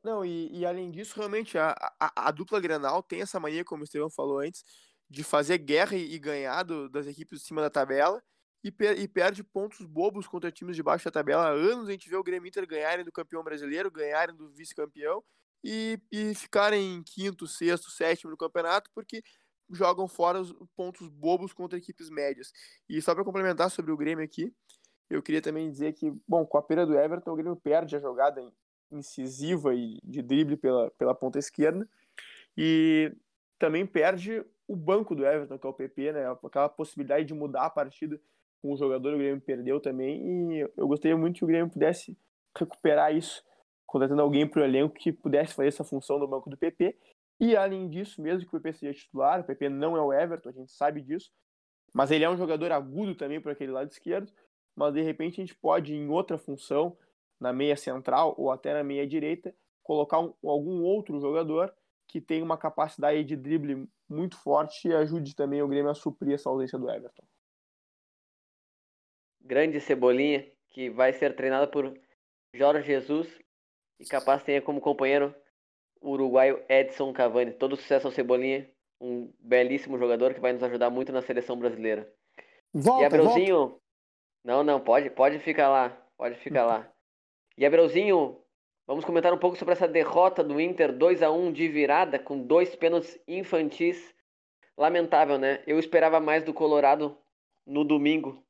Não, 0.03 0.25
e, 0.25 0.49
e 0.59 0.65
além 0.67 0.91
disso, 0.91 1.17
realmente, 1.17 1.59
a, 1.59 1.75
a, 2.01 2.29
a 2.29 2.31
dupla 2.31 2.61
Grenal 2.61 3.03
tem 3.03 3.21
essa 3.21 3.41
mania, 3.41 3.65
como 3.65 3.83
o 3.83 3.85
Estevão 3.85 4.09
falou 4.11 4.39
antes, 4.41 4.65
de 5.11 5.25
fazer 5.25 5.59
guerra 5.59 5.97
e, 5.97 6.15
e 6.15 6.19
ganhar 6.19 6.63
do- 6.63 6.89
das 6.89 7.07
equipes 7.07 7.41
de 7.41 7.47
cima 7.47 7.61
da 7.61 7.71
tabela 7.71 8.23
e, 8.63 8.71
per- 8.71 8.99
e 8.99 9.09
perde 9.09 9.43
pontos 9.43 9.85
bobos 9.87 10.27
contra 10.27 10.53
times 10.53 10.77
de 10.77 10.83
baixo 10.83 11.05
da 11.07 11.11
tabela. 11.11 11.49
Há 11.49 11.51
anos 11.51 11.89
a 11.89 11.93
gente 11.93 12.09
vê 12.09 12.17
o 12.17 12.23
Grêmio 12.23 12.49
Inter 12.49 12.67
ganharem 12.67 13.05
do 13.05 13.13
campeão 13.13 13.43
brasileiro, 13.43 13.91
ganharem 13.91 14.37
do 14.37 14.51
vice-campeão 14.51 15.23
e, 15.65 16.01
e 16.13 16.35
ficarem 16.35 16.95
em 16.97 17.03
quinto, 17.03 17.47
sexto, 17.47 17.91
sétimo 17.91 18.31
no 18.31 18.37
campeonato 18.37 18.91
porque 18.95 19.23
jogam 19.71 20.09
fora 20.09 20.41
os 20.41 20.55
pontos 20.77 21.09
bobos 21.09 21.53
contra 21.53 21.79
equipes 21.79 22.09
médias. 22.09 22.53
E 22.89 23.03
só 23.03 23.15
para 23.15 23.25
complementar 23.25 23.71
sobre 23.71 23.93
o 23.93 23.97
Grêmio 23.97 24.25
aqui, 24.25 24.53
eu 25.11 25.23
queria 25.23 25.43
também 25.43 25.71
dizer 25.71 25.93
que, 25.95 26.11
bom, 26.27 26.47
com 26.47 26.59
a 26.59 26.63
perda 26.63 26.87
do 26.87 26.99
Everton, 26.99 27.33
o 27.33 27.37
Grêmio 27.37 27.57
perde 27.57 27.97
a 27.97 28.01
jogada 28.01 28.41
incisiva 28.91 29.75
e 29.75 29.99
de 30.03 30.23
drible 30.23 30.57
pela, 30.57 30.91
pela 30.93 31.15
ponta 31.15 31.39
esquerda. 31.39 31.89
E 32.57 33.13
também 33.59 33.87
perde 33.87 34.45
o 34.67 34.77
banco 34.77 35.15
do 35.15 35.27
Everton, 35.27 35.59
que 35.59 35.67
é 35.67 35.71
o 35.71 35.73
PP, 35.73 36.13
né? 36.13 36.25
Aquela 36.45 36.69
possibilidade 36.69 37.25
de 37.25 37.35
mudar 37.35 37.67
a 37.67 37.71
partida 37.71 38.21
com 38.61 38.73
o 38.73 38.77
jogador, 38.77 39.15
o 39.15 39.19
Grêmio 39.19 39.41
perdeu 39.41 39.81
também. 39.81 40.57
E 40.57 40.69
eu 40.77 40.87
gostaria 40.89 41.17
muito 41.17 41.39
que 41.39 41.45
o 41.45 41.49
Grêmio 41.49 41.71
pudesse 41.71 42.17
recuperar 42.57 43.15
isso, 43.15 43.43
contratando 43.87 44.21
alguém 44.21 44.47
para 44.47 44.63
o 44.63 44.65
elenco 44.65 44.95
que 44.95 45.13
pudesse 45.13 45.55
fazer 45.55 45.69
essa 45.69 45.85
função 45.85 46.19
do 46.19 46.27
banco 46.27 46.51
do 46.51 46.57
PP. 46.57 46.97
E 47.41 47.57
além 47.57 47.89
disso, 47.89 48.21
mesmo 48.21 48.49
que 48.49 48.57
o 48.57 48.61
PP 48.61 48.79
seja 48.79 48.99
titular, 48.99 49.41
o 49.41 49.45
PP 49.45 49.69
não 49.69 49.97
é 49.97 50.03
o 50.03 50.13
Everton, 50.13 50.49
a 50.49 50.53
gente 50.53 50.73
sabe 50.73 51.01
disso, 51.01 51.31
mas 51.95 52.11
ele 52.11 52.25
é 52.25 52.31
um 52.31 52.37
jogador 52.37 52.73
agudo 52.73 53.15
também 53.15 53.41
por 53.41 53.53
aquele 53.53 53.73
lado 53.73 53.91
esquerdo. 53.91 54.31
Mas 54.75 54.95
de 54.95 55.03
repente 55.03 55.41
a 55.41 55.45
gente 55.45 55.55
pode, 55.57 55.95
em 55.95 56.09
outra 56.09 56.37
função, 56.37 56.97
na 57.41 57.53
meia 57.53 57.77
central 57.77 58.35
ou 58.37 58.51
até 58.51 58.73
na 58.75 58.83
meia 58.83 59.07
direita, 59.07 59.55
colocar 59.83 60.21
um- 60.21 60.35
algum 60.45 60.83
outro 60.83 61.21
jogador 61.21 61.75
que 62.07 62.21
tem 62.21 62.43
uma 62.43 62.57
capacidade 62.57 63.23
de 63.25 63.37
drible 63.37 63.89
muito 64.09 64.37
forte 64.39 64.89
e 64.89 64.95
ajude 64.95 65.35
também 65.37 65.63
o 65.63 65.69
Grêmio 65.69 65.91
a 65.91 65.95
suprir 65.95 66.35
essa 66.35 66.49
ausência 66.49 66.79
do 66.79 66.91
Everton. 66.91 67.25
Grande 69.41 69.81
Cebolinha, 69.81 70.51
que 70.71 70.91
vai 70.91 71.13
ser 71.13 71.35
treinado 71.37 71.71
por 71.71 71.95
Jorge 72.53 72.87
Jesus 72.87 73.29
e 74.01 74.05
capaz 74.05 74.43
tenha 74.43 74.61
como 74.61 74.81
companheiro 74.81 75.35
o 76.01 76.11
uruguaio 76.11 76.63
Edson 76.69 77.13
Cavani. 77.13 77.53
Todo 77.53 77.77
sucesso 77.77 78.07
ao 78.07 78.13
Cebolinha, 78.13 78.71
um 79.01 79.33
belíssimo 79.39 79.99
jogador 79.99 80.35
que 80.35 80.41
vai 80.41 80.53
nos 80.53 80.63
ajudar 80.63 80.91
muito 80.91 81.13
na 81.13 81.23
seleção 81.23 81.59
brasileira. 81.59 82.13
E 82.75 82.79
Volta, 82.81 83.09
volta. 83.09 83.17
Abreuzinho. 83.17 83.81
Não, 84.45 84.63
não, 84.63 84.81
pode, 84.81 85.11
pode 85.11 85.39
ficar 85.41 85.69
lá. 85.69 85.91
Pode 86.17 86.37
ficar 86.37 86.65
lá. 86.65 86.93
Abreuzinho, 87.67 88.39
vamos 88.87 89.05
comentar 89.05 89.33
um 89.33 89.39
pouco 89.39 89.57
sobre 89.57 89.75
essa 89.75 89.89
derrota 89.89 90.45
do 90.45 90.61
Inter 90.61 90.97
2 90.97 91.23
a 91.23 91.31
1 91.31 91.53
de 91.53 91.69
virada 91.69 92.19
com 92.19 92.47
dois 92.47 92.75
pênaltis 92.77 93.19
infantis. 93.27 93.99
Lamentável, 94.77 95.39
né? 95.39 95.63
Eu 95.67 95.79
esperava 95.79 96.21
mais 96.21 96.45
do 96.45 96.55
Colorado 96.55 97.17
no 97.67 97.85
domingo. 97.85 98.45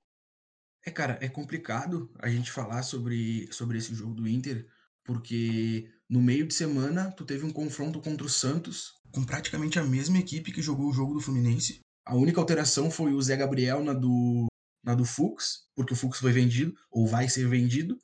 É, 0.84 0.90
cara, 0.90 1.18
é 1.20 1.28
complicado 1.28 2.10
a 2.18 2.28
gente 2.28 2.52
falar 2.52 2.82
sobre, 2.82 3.50
sobre 3.52 3.78
esse 3.78 3.94
jogo 3.94 4.14
do 4.14 4.28
Inter, 4.28 4.66
porque 5.04 5.90
no 6.08 6.20
meio 6.20 6.46
de 6.46 6.54
semana 6.54 7.10
tu 7.12 7.24
teve 7.24 7.44
um 7.44 7.52
confronto 7.52 8.00
contra 8.00 8.26
o 8.26 8.28
Santos, 8.30 8.92
com 9.12 9.24
praticamente 9.24 9.78
a 9.78 9.84
mesma 9.84 10.18
equipe 10.18 10.52
que 10.52 10.62
jogou 10.62 10.86
o 10.86 10.92
jogo 10.92 11.14
do 11.14 11.20
Fluminense. 11.20 11.80
A 12.04 12.14
única 12.14 12.40
alteração 12.40 12.90
foi 12.90 13.12
o 13.12 13.20
Zé 13.20 13.36
Gabriel 13.36 13.82
na 13.82 13.92
do, 13.92 14.46
na 14.84 14.94
do 14.94 15.04
Fux, 15.04 15.66
porque 15.74 15.92
o 15.92 15.96
Fux 15.96 16.18
foi 16.18 16.32
vendido, 16.32 16.74
ou 16.90 17.06
vai 17.06 17.28
ser 17.28 17.46
vendido, 17.48 17.98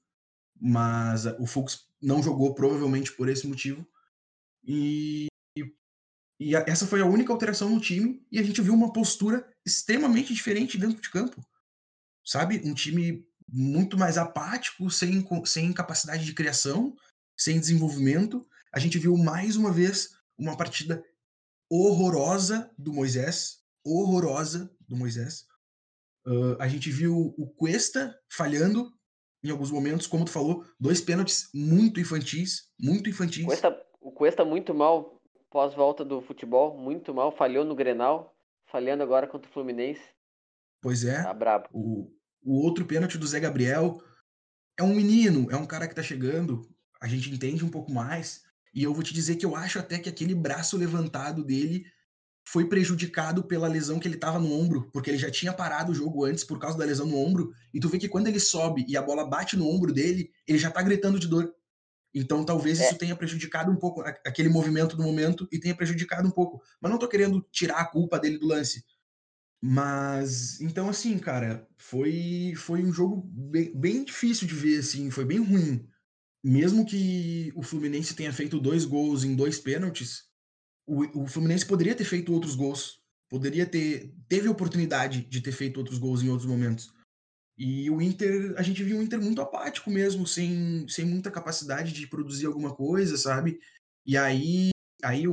mas 0.61 1.26
o 1.38 1.46
Fux 1.46 1.87
não 2.00 2.23
jogou 2.23 2.54
provavelmente 2.54 3.12
por 3.12 3.28
esse 3.28 3.46
motivo. 3.46 3.87
E, 4.62 5.26
e 6.40 6.54
essa 6.54 6.87
foi 6.87 7.00
a 7.00 7.06
única 7.06 7.32
alteração 7.32 7.70
no 7.70 7.80
time, 7.80 8.26
e 8.30 8.38
a 8.38 8.42
gente 8.42 8.61
viu 8.61 8.75
uma 8.75 8.92
postura 8.92 9.46
extremamente 9.64 10.32
diferente 10.34 10.78
dentro 10.78 11.00
de 11.00 11.11
campo. 11.11 11.44
Sabe? 12.25 12.61
Um 12.64 12.75
time 12.75 13.26
muito 13.49 13.99
mais 13.99 14.16
apático, 14.16 14.90
sem, 14.90 15.26
sem 15.44 15.73
capacidade 15.73 16.25
de 16.25 16.34
criação, 16.34 16.96
sem 17.37 17.61
desenvolvimento. 17.61 18.46
A 18.73 18.78
gente 18.78 18.99
viu 18.99 19.16
mais 19.16 19.56
uma 19.56 19.73
vez 19.73 20.16
uma 20.38 20.56
partida 20.56 21.04
horrorosa 21.70 22.70
do 22.78 22.92
Moisés, 22.92 23.62
horrorosa 23.84 24.75
do 24.88 24.96
Moisés. 24.96 25.46
Uh, 26.26 26.56
a 26.58 26.66
gente 26.68 26.90
viu 26.90 27.34
o 27.37 27.46
Cuesta 27.46 28.18
falhando 28.30 28.92
em 29.45 29.51
alguns 29.51 29.71
momentos, 29.71 30.07
como 30.07 30.25
tu 30.25 30.31
falou, 30.31 30.65
dois 30.81 31.01
pênaltis 31.03 31.51
muito 31.55 32.01
infantis, 32.01 32.71
muito 32.81 33.11
infantis. 33.11 33.45
Cuesta, 33.45 33.79
o 34.01 34.11
Cuesta 34.11 34.45
muito 34.45 34.75
mal 34.75 35.21
pós-volta 35.51 36.05
do 36.05 36.21
futebol, 36.23 36.77
muito 36.77 37.15
mal, 37.15 37.31
falhou 37.31 37.65
no 37.65 37.77
Grenal, 37.77 38.37
falhando 38.67 39.03
agora 39.03 39.27
contra 39.27 39.49
o 39.49 39.53
Fluminense. 39.53 40.03
Pois 40.81 41.05
é. 41.05 41.23
Tá 41.23 41.33
brabo. 41.33 41.69
O, 41.73 42.11
o 42.43 42.65
outro 42.65 42.87
pênalti 42.87 43.19
do 43.19 43.27
Zé 43.27 43.39
Gabriel 43.39 44.03
é 44.79 44.83
um 44.83 44.95
menino, 44.95 45.49
é 45.51 45.57
um 45.57 45.67
cara 45.67 45.87
que 45.87 45.95
tá 45.95 46.03
chegando, 46.03 46.63
a 47.01 47.07
gente 47.07 47.31
entende 47.31 47.65
um 47.65 47.71
pouco 47.71 47.93
mais, 47.93 48.43
e 48.75 48.83
eu 48.83 48.93
vou 48.93 49.05
te 49.05 49.15
dizer 49.15 49.37
que 49.37 49.47
eu 49.47 49.55
acho 49.55 49.79
até 49.79 49.99
que 49.99 50.09
aquele 50.09 50.35
braço 50.35 50.77
levantado 50.77 51.45
dele 51.45 51.85
foi 52.45 52.69
prejudicado 52.69 53.43
pela 53.45 53.67
lesão 53.67 53.99
que 53.99 54.07
ele 54.07 54.19
tava 54.19 54.39
no 54.39 54.53
ombro, 54.53 54.91
porque 54.93 55.11
ele 55.11 55.19
já 55.19 55.31
tinha 55.31 55.53
parado 55.53 55.93
o 55.93 55.95
jogo 55.95 56.25
antes 56.25 56.45
por 56.45 56.59
causa 56.59 56.77
da 56.77 56.85
lesão 56.85 57.07
no 57.07 57.17
ombro, 57.17 57.53
e 57.73 57.81
tu 57.81 57.89
vê 57.89 57.99
que 57.99 58.09
quando 58.09 58.27
ele 58.27 58.39
sobe 58.39 58.85
e 58.87 58.97
a 58.97 59.03
bola 59.03 59.27
bate 59.27 59.57
no 59.57 59.67
ombro 59.69 59.93
dele, 59.93 60.31
ele 60.47 60.59
já 60.59 60.71
tá 60.71 60.83
gritando 60.83 61.19
de 61.19 61.27
dor. 61.27 61.53
Então 62.15 62.45
talvez 62.45 62.81
é. 62.81 62.85
isso 62.85 62.99
tenha 62.99 63.17
prejudicado 63.17 63.73
um 63.73 63.77
pouco 63.77 64.03
aquele 64.25 64.49
movimento 64.49 64.97
do 64.97 65.03
momento 65.03 65.49
e 65.51 65.59
tenha 65.59 65.75
prejudicado 65.75 66.29
um 66.29 66.31
pouco. 66.31 66.63
Mas 66.81 66.93
não 66.93 66.99
tô 66.99 67.09
querendo 67.09 67.45
tirar 67.51 67.79
a 67.79 67.87
culpa 67.87 68.21
dele 68.21 68.39
do 68.39 68.47
lance. 68.47 68.85
Mas 69.61 70.61
então 70.61 70.89
assim, 70.89 71.19
cara, 71.19 71.67
foi 71.77 72.53
foi 72.57 72.85
um 72.85 72.93
jogo 72.93 73.23
bem, 73.27 73.73
bem 73.75 74.05
difícil 74.05 74.47
de 74.47 74.55
ver 74.55 74.79
assim, 74.79 75.11
foi 75.11 75.25
bem 75.25 75.39
ruim. 75.39 75.89
Mesmo 76.45 76.85
que 76.85 77.51
o 77.57 77.63
Fluminense 77.63 78.15
tenha 78.15 78.33
feito 78.33 78.61
dois 78.61 78.85
gols 78.85 79.25
em 79.25 79.35
dois 79.35 79.59
pênaltis, 79.59 80.25
o, 80.87 81.23
o 81.23 81.26
Fluminense 81.26 81.67
poderia 81.67 81.95
ter 81.95 82.05
feito 82.05 82.33
outros 82.33 82.55
gols, 82.55 83.00
poderia 83.29 83.67
ter 83.67 84.12
teve 84.29 84.49
oportunidade 84.49 85.23
de 85.23 85.41
ter 85.41 85.53
feito 85.53 85.79
outros 85.79 85.99
gols 85.99 86.23
em 86.23 86.29
outros 86.29 86.49
momentos. 86.49 86.93
E 87.57 87.88
o 87.88 88.03
Inter, 88.03 88.55
a 88.57 88.62
gente 88.62 88.83
viu 88.83 88.99
um 88.99 89.03
Inter 89.03 89.21
muito 89.21 89.41
apático 89.41 89.91
mesmo, 89.91 90.26
sem, 90.26 90.87
sem 90.88 91.05
muita 91.05 91.31
capacidade 91.31 91.93
de 91.93 92.07
produzir 92.07 92.47
alguma 92.47 92.75
coisa, 92.75 93.17
sabe? 93.17 93.61
E 94.05 94.17
aí, 94.17 94.71
aí 95.05 95.25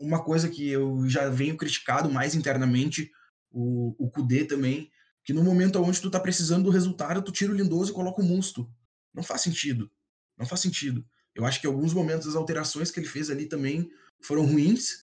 uma 0.00 0.24
coisa 0.24 0.48
que 0.48 0.68
eu 0.68 1.06
já 1.08 1.28
venho 1.28 1.56
criticado 1.56 2.10
mais 2.10 2.34
internamente, 2.34 3.10
o, 3.50 3.94
o 3.98 4.10
Kudê 4.10 4.44
também, 4.44 4.90
que 5.22 5.32
no 5.32 5.44
momento 5.44 5.82
onde 5.82 6.00
tu 6.00 6.10
tá 6.10 6.18
precisando 6.18 6.64
do 6.64 6.70
resultado, 6.70 7.22
tu 7.22 7.32
tira 7.32 7.52
o 7.52 7.54
Lindoso 7.54 7.90
e 7.90 7.94
coloca 7.94 8.22
o 8.22 8.24
Musto. 8.24 8.70
Não 9.12 9.22
faz 9.22 9.42
sentido. 9.42 9.90
Não 10.38 10.46
faz 10.46 10.60
sentido. 10.60 11.04
Eu 11.34 11.44
acho 11.44 11.60
que 11.60 11.66
alguns 11.66 11.92
momentos 11.92 12.26
as 12.26 12.36
alterações 12.36 12.90
que 12.90 12.98
ele 12.98 13.08
fez 13.08 13.28
ali 13.28 13.46
também 13.46 13.90
foram 14.20 14.46
ruins, 14.46 15.04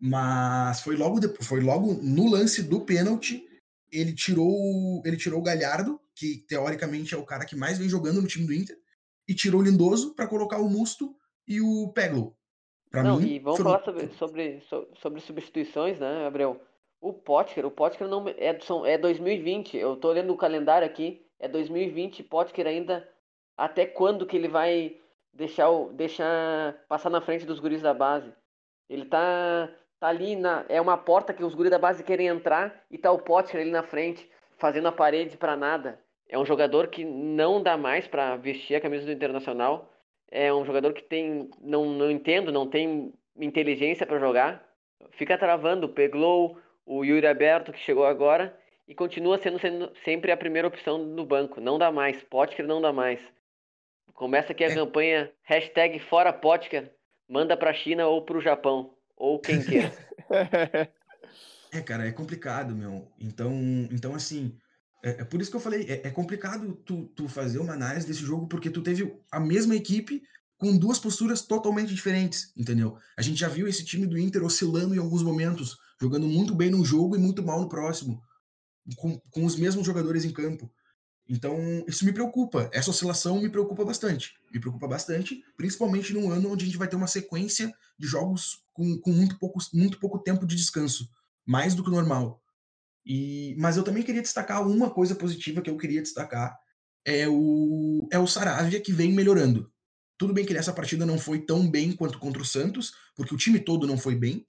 mas 0.00 0.80
foi 0.80 0.96
logo 0.96 1.20
depois, 1.20 1.46
foi 1.46 1.60
logo 1.60 1.94
no 1.94 2.30
lance 2.30 2.62
do 2.62 2.80
pênalti, 2.80 3.44
ele 3.90 4.14
tirou, 4.14 5.02
ele 5.04 5.16
tirou 5.16 5.40
o 5.40 5.42
Galhardo, 5.42 6.00
que 6.14 6.44
teoricamente 6.48 7.14
é 7.14 7.18
o 7.18 7.24
cara 7.24 7.44
que 7.44 7.56
mais 7.56 7.78
vem 7.78 7.88
jogando 7.88 8.20
no 8.20 8.28
time 8.28 8.46
do 8.46 8.52
Inter, 8.52 8.78
e 9.26 9.34
tirou 9.34 9.60
o 9.60 9.64
Lindoso 9.64 10.14
para 10.14 10.26
colocar 10.26 10.58
o 10.58 10.68
Musto 10.68 11.14
e 11.46 11.60
o 11.60 11.88
Peglo. 11.92 12.36
Pra 12.90 13.02
não, 13.02 13.20
mim, 13.20 13.34
e 13.34 13.38
vamos 13.38 13.58
foram... 13.58 13.72
falar 13.72 13.84
sobre, 13.84 14.10
sobre, 14.14 14.62
sobre 15.00 15.20
substituições, 15.20 15.98
né, 15.98 16.22
Gabriel? 16.22 16.60
O 17.00 17.12
Potker, 17.12 17.64
o 17.66 17.70
Potker 17.70 18.08
não 18.08 18.26
é, 18.28 18.58
são, 18.60 18.84
é 18.84 18.98
2020. 18.98 19.76
Eu 19.76 19.96
tô 19.96 20.08
olhando 20.08 20.32
o 20.32 20.36
calendário 20.36 20.86
aqui, 20.86 21.24
é 21.38 21.46
2020, 21.46 22.24
Potker 22.24 22.66
ainda 22.66 23.08
até 23.56 23.86
quando 23.86 24.26
que 24.26 24.36
ele 24.36 24.48
vai 24.48 24.96
deixar 25.38 25.70
o 25.70 25.92
deixar 25.92 26.74
passar 26.88 27.08
na 27.08 27.20
frente 27.20 27.46
dos 27.46 27.60
guris 27.60 27.80
da 27.80 27.94
base? 27.94 28.32
Ele 28.90 29.04
tá 29.04 29.70
tá 30.00 30.08
ali 30.08 30.34
na 30.34 30.64
é 30.68 30.80
uma 30.80 30.98
porta 30.98 31.32
que 31.32 31.44
os 31.44 31.54
guris 31.54 31.70
da 31.70 31.78
base 31.78 32.02
querem 32.02 32.26
entrar 32.26 32.84
e 32.90 32.98
tá 32.98 33.12
o 33.12 33.20
Potker 33.20 33.60
ali 33.60 33.70
na 33.70 33.84
frente 33.84 34.28
fazendo 34.58 34.88
a 34.88 34.92
parede 34.92 35.36
para 35.36 35.56
nada. 35.56 36.00
É 36.28 36.36
um 36.36 36.44
jogador 36.44 36.88
que 36.88 37.04
não 37.04 37.62
dá 37.62 37.76
mais 37.76 38.08
para 38.08 38.36
vestir 38.36 38.74
a 38.74 38.80
camisa 38.80 39.06
do 39.06 39.12
Internacional. 39.12 39.90
É 40.30 40.52
um 40.52 40.64
jogador 40.64 40.92
que 40.92 41.02
tem 41.02 41.48
não 41.60 41.86
não 41.86 42.10
entendo, 42.10 42.52
não 42.52 42.68
tem 42.68 43.14
inteligência 43.38 44.04
para 44.04 44.18
jogar. 44.18 44.66
Fica 45.12 45.38
travando, 45.38 45.88
pegou 45.88 46.58
o 46.84 47.04
Yuri 47.04 47.26
Aberto, 47.26 47.72
que 47.72 47.78
chegou 47.78 48.04
agora, 48.04 48.58
e 48.88 48.94
continua 48.94 49.38
sendo, 49.38 49.58
sendo 49.58 49.92
sempre 50.04 50.32
a 50.32 50.36
primeira 50.36 50.66
opção 50.66 50.98
no 50.98 51.24
banco. 51.24 51.60
Não 51.60 51.78
dá 51.78 51.92
mais. 51.92 52.22
Potker 52.24 52.66
não 52.66 52.80
dá 52.80 52.92
mais. 52.92 53.20
Começa 54.14 54.52
aqui 54.52 54.64
a 54.64 54.68
é. 54.68 54.74
campanha 54.74 55.30
hashtag 55.44 55.98
fora 56.08 56.32
Potker. 56.32 56.92
Manda 57.28 57.56
pra 57.56 57.74
China 57.74 58.06
ou 58.06 58.24
pro 58.24 58.40
Japão. 58.40 58.94
Ou 59.16 59.38
quem 59.40 59.62
quer. 59.62 59.92
é, 61.72 61.80
cara, 61.80 62.06
é 62.06 62.12
complicado, 62.12 62.74
meu. 62.74 63.06
Então, 63.20 63.52
então 63.90 64.14
assim, 64.14 64.56
é, 65.02 65.10
é 65.20 65.24
por 65.24 65.40
isso 65.40 65.50
que 65.50 65.56
eu 65.56 65.60
falei, 65.60 65.86
é, 65.88 66.08
é, 66.08 66.10
complicado 66.10 66.74
tu, 66.84 67.06
tu 67.14 67.28
fazer 67.28 67.58
uma 67.58 67.74
análise 67.74 68.06
desse 68.06 68.20
jogo, 68.20 68.46
porque 68.46 68.70
tu 68.70 68.82
teve 68.82 69.16
a 69.30 69.38
mesma 69.38 69.76
equipe 69.76 70.22
com 70.56 70.76
duas 70.76 70.98
posturas 70.98 71.42
totalmente 71.42 71.94
diferentes, 71.94 72.52
entendeu? 72.56 72.98
A 73.16 73.22
gente 73.22 73.38
já 73.38 73.48
viu 73.48 73.68
esse 73.68 73.84
time 73.84 74.06
do 74.06 74.18
Inter 74.18 74.44
oscilando 74.44 74.94
em 74.94 74.98
alguns 74.98 75.22
momentos 75.22 75.78
jogando 76.00 76.26
muito 76.26 76.54
bem 76.54 76.70
num 76.70 76.84
jogo 76.84 77.16
e 77.16 77.18
muito 77.18 77.42
mal 77.42 77.60
no 77.60 77.68
próximo, 77.68 78.20
com, 78.96 79.18
com 79.30 79.44
os 79.44 79.56
mesmos 79.56 79.86
jogadores 79.86 80.24
em 80.24 80.32
campo. 80.32 80.70
Então, 81.28 81.84
isso 81.86 82.04
me 82.06 82.12
preocupa. 82.12 82.70
Essa 82.72 82.90
oscilação 82.90 83.40
me 83.40 83.50
preocupa 83.50 83.84
bastante. 83.84 84.34
Me 84.52 84.58
preocupa 84.58 84.88
bastante, 84.88 85.44
principalmente 85.56 86.14
num 86.14 86.30
ano 86.30 86.50
onde 86.50 86.64
a 86.64 86.66
gente 86.66 86.78
vai 86.78 86.88
ter 86.88 86.96
uma 86.96 87.06
sequência 87.06 87.72
de 87.98 88.06
jogos 88.06 88.62
com, 88.72 88.98
com 88.98 89.12
muito, 89.12 89.38
pouco, 89.38 89.58
muito 89.74 90.00
pouco 90.00 90.18
tempo 90.20 90.46
de 90.46 90.56
descanso 90.56 91.08
mais 91.46 91.74
do 91.74 91.82
que 91.82 91.90
o 91.90 91.92
normal. 91.92 92.42
E, 93.04 93.54
mas 93.58 93.76
eu 93.76 93.82
também 93.82 94.02
queria 94.02 94.22
destacar 94.22 94.66
uma 94.66 94.90
coisa 94.90 95.14
positiva 95.14 95.62
que 95.62 95.70
eu 95.70 95.76
queria 95.76 96.02
destacar. 96.02 96.58
É 97.04 97.26
o, 97.28 98.06
é 98.12 98.18
o 98.18 98.26
Saravia 98.26 98.80
que 98.80 98.92
vem 98.92 99.12
melhorando. 99.12 99.72
Tudo 100.18 100.34
bem 100.34 100.44
que 100.44 100.52
nessa 100.52 100.72
partida 100.72 101.06
não 101.06 101.18
foi 101.18 101.40
tão 101.40 101.70
bem 101.70 101.92
quanto 101.92 102.18
contra 102.18 102.42
o 102.42 102.44
Santos, 102.44 102.92
porque 103.14 103.34
o 103.34 103.38
time 103.38 103.60
todo 103.60 103.86
não 103.86 103.96
foi 103.96 104.14
bem, 104.14 104.46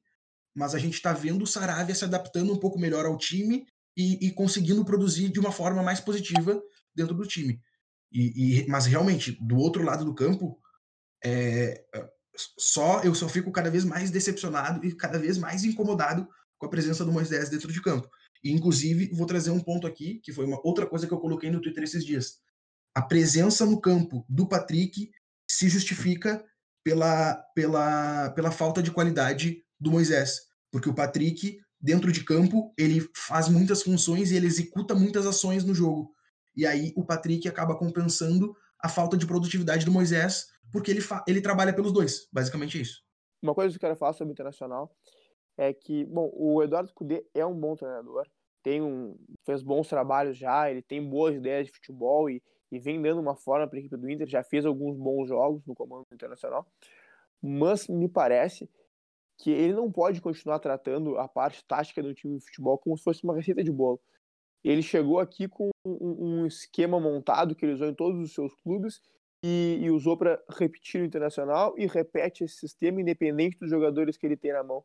mas 0.53 0.75
a 0.75 0.79
gente 0.79 0.95
está 0.95 1.13
vendo 1.13 1.43
o 1.43 1.48
Saravia 1.48 1.95
se 1.95 2.03
adaptando 2.03 2.51
um 2.51 2.59
pouco 2.59 2.79
melhor 2.79 3.05
ao 3.05 3.17
time 3.17 3.65
e, 3.99 4.27
e, 4.27 4.31
conseguindo 4.31 4.85
produzir 4.85 5.27
de 5.27 5.41
uma 5.41 5.51
forma 5.51 5.83
mais 5.83 5.99
positiva 5.99 6.63
dentro 6.95 7.13
do 7.13 7.27
time. 7.27 7.61
E, 8.09 8.61
e 8.61 8.67
mas 8.69 8.85
realmente, 8.85 9.37
do 9.41 9.57
outro 9.57 9.83
lado 9.83 10.05
do 10.05 10.15
campo, 10.15 10.57
é, 11.21 11.83
só 12.57 13.01
eu 13.01 13.13
só 13.13 13.27
fico 13.27 13.51
cada 13.51 13.69
vez 13.69 13.83
mais 13.83 14.09
decepcionado 14.09 14.85
e 14.85 14.95
cada 14.95 15.19
vez 15.19 15.37
mais 15.37 15.65
incomodado 15.65 16.25
com 16.57 16.65
a 16.65 16.69
presença 16.69 17.03
do 17.03 17.11
Moisés 17.11 17.49
dentro 17.49 17.73
de 17.73 17.81
campo. 17.81 18.09
E, 18.41 18.53
inclusive, 18.53 19.09
vou 19.13 19.27
trazer 19.27 19.51
um 19.51 19.59
ponto 19.59 19.85
aqui, 19.85 20.21
que 20.23 20.31
foi 20.31 20.45
uma 20.45 20.65
outra 20.65 20.87
coisa 20.87 21.05
que 21.05 21.13
eu 21.13 21.19
coloquei 21.19 21.51
no 21.51 21.61
Twitter 21.61 21.83
esses 21.83 22.05
dias. 22.05 22.37
A 22.95 23.01
presença 23.01 23.65
no 23.65 23.81
campo 23.81 24.25
do 24.29 24.47
Patrick 24.47 25.11
se 25.45 25.67
justifica 25.67 26.41
pela, 26.85 27.35
pela, 27.53 28.29
pela 28.29 28.51
falta 28.51 28.81
de 28.81 28.91
qualidade 28.91 29.61
do 29.77 29.91
Moisés, 29.91 30.39
porque 30.71 30.87
o 30.87 30.95
Patrick, 30.95 31.59
dentro 31.79 32.12
de 32.12 32.24
campo, 32.24 32.74
ele 32.77 33.01
faz 33.15 33.48
muitas 33.48 33.81
funções 33.81 34.31
e 34.31 34.36
ele 34.36 34.48
executa 34.48 34.93
muitas 34.93 35.25
ações 35.25 35.63
no 35.63 35.74
jogo. 35.74 36.13
E 36.55 36.65
aí 36.65 36.91
o 36.95 37.05
Patrick 37.05 37.48
acaba 37.48 37.77
compensando 37.77 38.55
a 38.79 38.89
falta 38.89 39.17
de 39.17 39.25
produtividade 39.25 39.86
do 39.86 39.91
Moisés, 39.91 40.48
porque 40.71 40.91
ele, 40.91 41.01
ele 41.27 41.41
trabalha 41.41 41.74
pelos 41.74 41.91
dois, 41.91 42.27
basicamente 42.31 42.77
é 42.77 42.81
isso. 42.81 43.03
Uma 43.41 43.55
coisa 43.55 43.71
que 43.71 43.77
eu 43.77 43.88
quero 43.88 43.98
falar 43.98 44.13
sobre 44.13 44.31
o 44.31 44.33
Internacional 44.33 44.93
é 45.57 45.74
que, 45.74 46.05
bom, 46.05 46.29
o 46.33 46.62
Eduardo 46.63 46.93
Cudê 46.93 47.25
é 47.33 47.45
um 47.45 47.57
bom 47.57 47.75
treinador, 47.75 48.27
tem 48.63 48.81
um, 48.81 49.17
fez 49.45 49.63
bons 49.63 49.88
trabalhos 49.88 50.38
já, 50.38 50.69
ele 50.69 50.81
tem 50.81 51.07
boas 51.07 51.36
ideias 51.36 51.67
de 51.67 51.71
futebol 51.71 52.29
e, 52.29 52.41
e 52.71 52.79
vem 52.79 53.01
dando 53.01 53.21
uma 53.21 53.36
forma 53.36 53.67
para 53.67 53.77
a 53.77 53.79
equipe 53.79 53.98
do 53.98 54.09
Inter, 54.09 54.27
já 54.27 54.43
fez 54.43 54.65
alguns 54.65 54.98
bons 54.98 55.27
jogos 55.27 55.65
no 55.65 55.74
comando 55.74 56.05
internacional, 56.13 56.65
mas 57.41 57.88
me 57.88 58.07
parece 58.07 58.69
que 59.39 59.50
ele 59.50 59.74
não 59.74 59.89
pode 59.89 60.19
continuar 60.19 60.60
tratando 60.60 61.17
a 61.17 61.27
parte 61.27 61.63
tática 61.63 62.03
do 62.03 62.13
time 62.13 62.38
de 62.38 62.46
futebol 62.46 62.77
como 62.77 62.98
se 62.98 63.03
fosse 63.03 63.24
uma 63.24 63.34
receita 63.34 63.63
de 63.63 63.72
bolo. 63.72 64.00
Ele 64.62 64.81
chegou 64.81 65.17
aqui 65.17 65.48
com 65.48 65.69
um, 65.86 66.41
um 66.41 66.46
esquema 66.46 67.00
montado 67.00 67.55
que 67.55 67.65
ele 67.65 67.74
usou 67.74 67.88
em 67.88 67.93
todos 67.96 68.22
os 68.22 68.34
seus 68.34 68.53
clubes 68.55 69.01
e, 69.41 69.79
e 69.81 69.89
usou 69.89 70.17
para 70.17 70.43
repetir 70.50 71.00
no 71.00 71.08
internacional 71.08 71.74
e 71.77 71.88
repete 71.88 72.43
esse 72.43 72.55
sistema 72.55 73.01
independente 73.01 73.58
dos 73.58 73.69
jogadores 73.69 74.17
que 74.17 74.25
ele 74.25 74.36
tem 74.36 74.51
na 74.51 74.62
mão. 74.62 74.84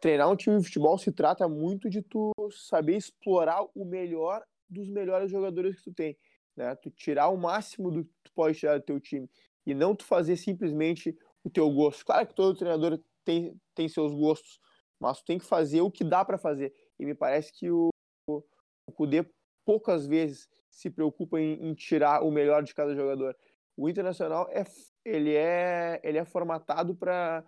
Treinar 0.00 0.30
um 0.30 0.36
time 0.36 0.58
de 0.58 0.64
futebol 0.64 0.96
se 0.96 1.12
trata 1.12 1.46
muito 1.46 1.90
de 1.90 2.00
tu 2.00 2.32
saber 2.50 2.96
explorar 2.96 3.62
o 3.74 3.84
melhor 3.84 4.42
dos 4.68 4.88
melhores 4.88 5.30
jogadores 5.30 5.76
que 5.76 5.90
tu 5.90 5.92
tem, 5.92 6.16
né? 6.56 6.74
Tu 6.76 6.90
tirar 6.90 7.28
o 7.28 7.36
máximo 7.36 7.90
do 7.90 8.04
que 8.04 8.10
tu 8.24 8.32
pode 8.32 8.58
tirar 8.58 8.78
do 8.78 8.84
teu 8.84 8.98
time 8.98 9.30
e 9.66 9.74
não 9.74 9.94
tu 9.94 10.04
fazer 10.04 10.36
simplesmente 10.36 11.16
o 11.44 11.50
teu 11.50 11.70
gosto. 11.70 12.04
Claro 12.04 12.26
que 12.26 12.34
todo 12.34 12.56
treinador 12.56 12.98
tem, 13.24 13.54
tem 13.76 13.88
seus 13.88 14.12
gostos, 14.12 14.58
mas 14.98 15.22
tem 15.22 15.38
que 15.38 15.44
fazer 15.44 15.82
o 15.82 15.90
que 15.90 16.02
dá 16.02 16.24
para 16.24 16.38
fazer. 16.38 16.74
E 16.98 17.04
me 17.04 17.14
parece 17.14 17.52
que 17.52 17.70
o, 17.70 17.90
o, 18.28 18.42
o 18.86 18.92
Kudê 18.92 19.24
poucas 19.64 20.06
vezes 20.06 20.48
se 20.70 20.90
preocupa 20.90 21.38
em, 21.38 21.68
em, 21.68 21.74
tirar 21.74 22.22
o 22.22 22.30
melhor 22.30 22.62
de 22.62 22.74
cada 22.74 22.94
jogador. 22.94 23.36
O 23.76 23.88
Internacional 23.88 24.48
é 24.50 24.64
ele 25.04 25.34
é 25.34 26.00
ele 26.02 26.18
é 26.18 26.24
formatado 26.24 26.94
para 26.94 27.44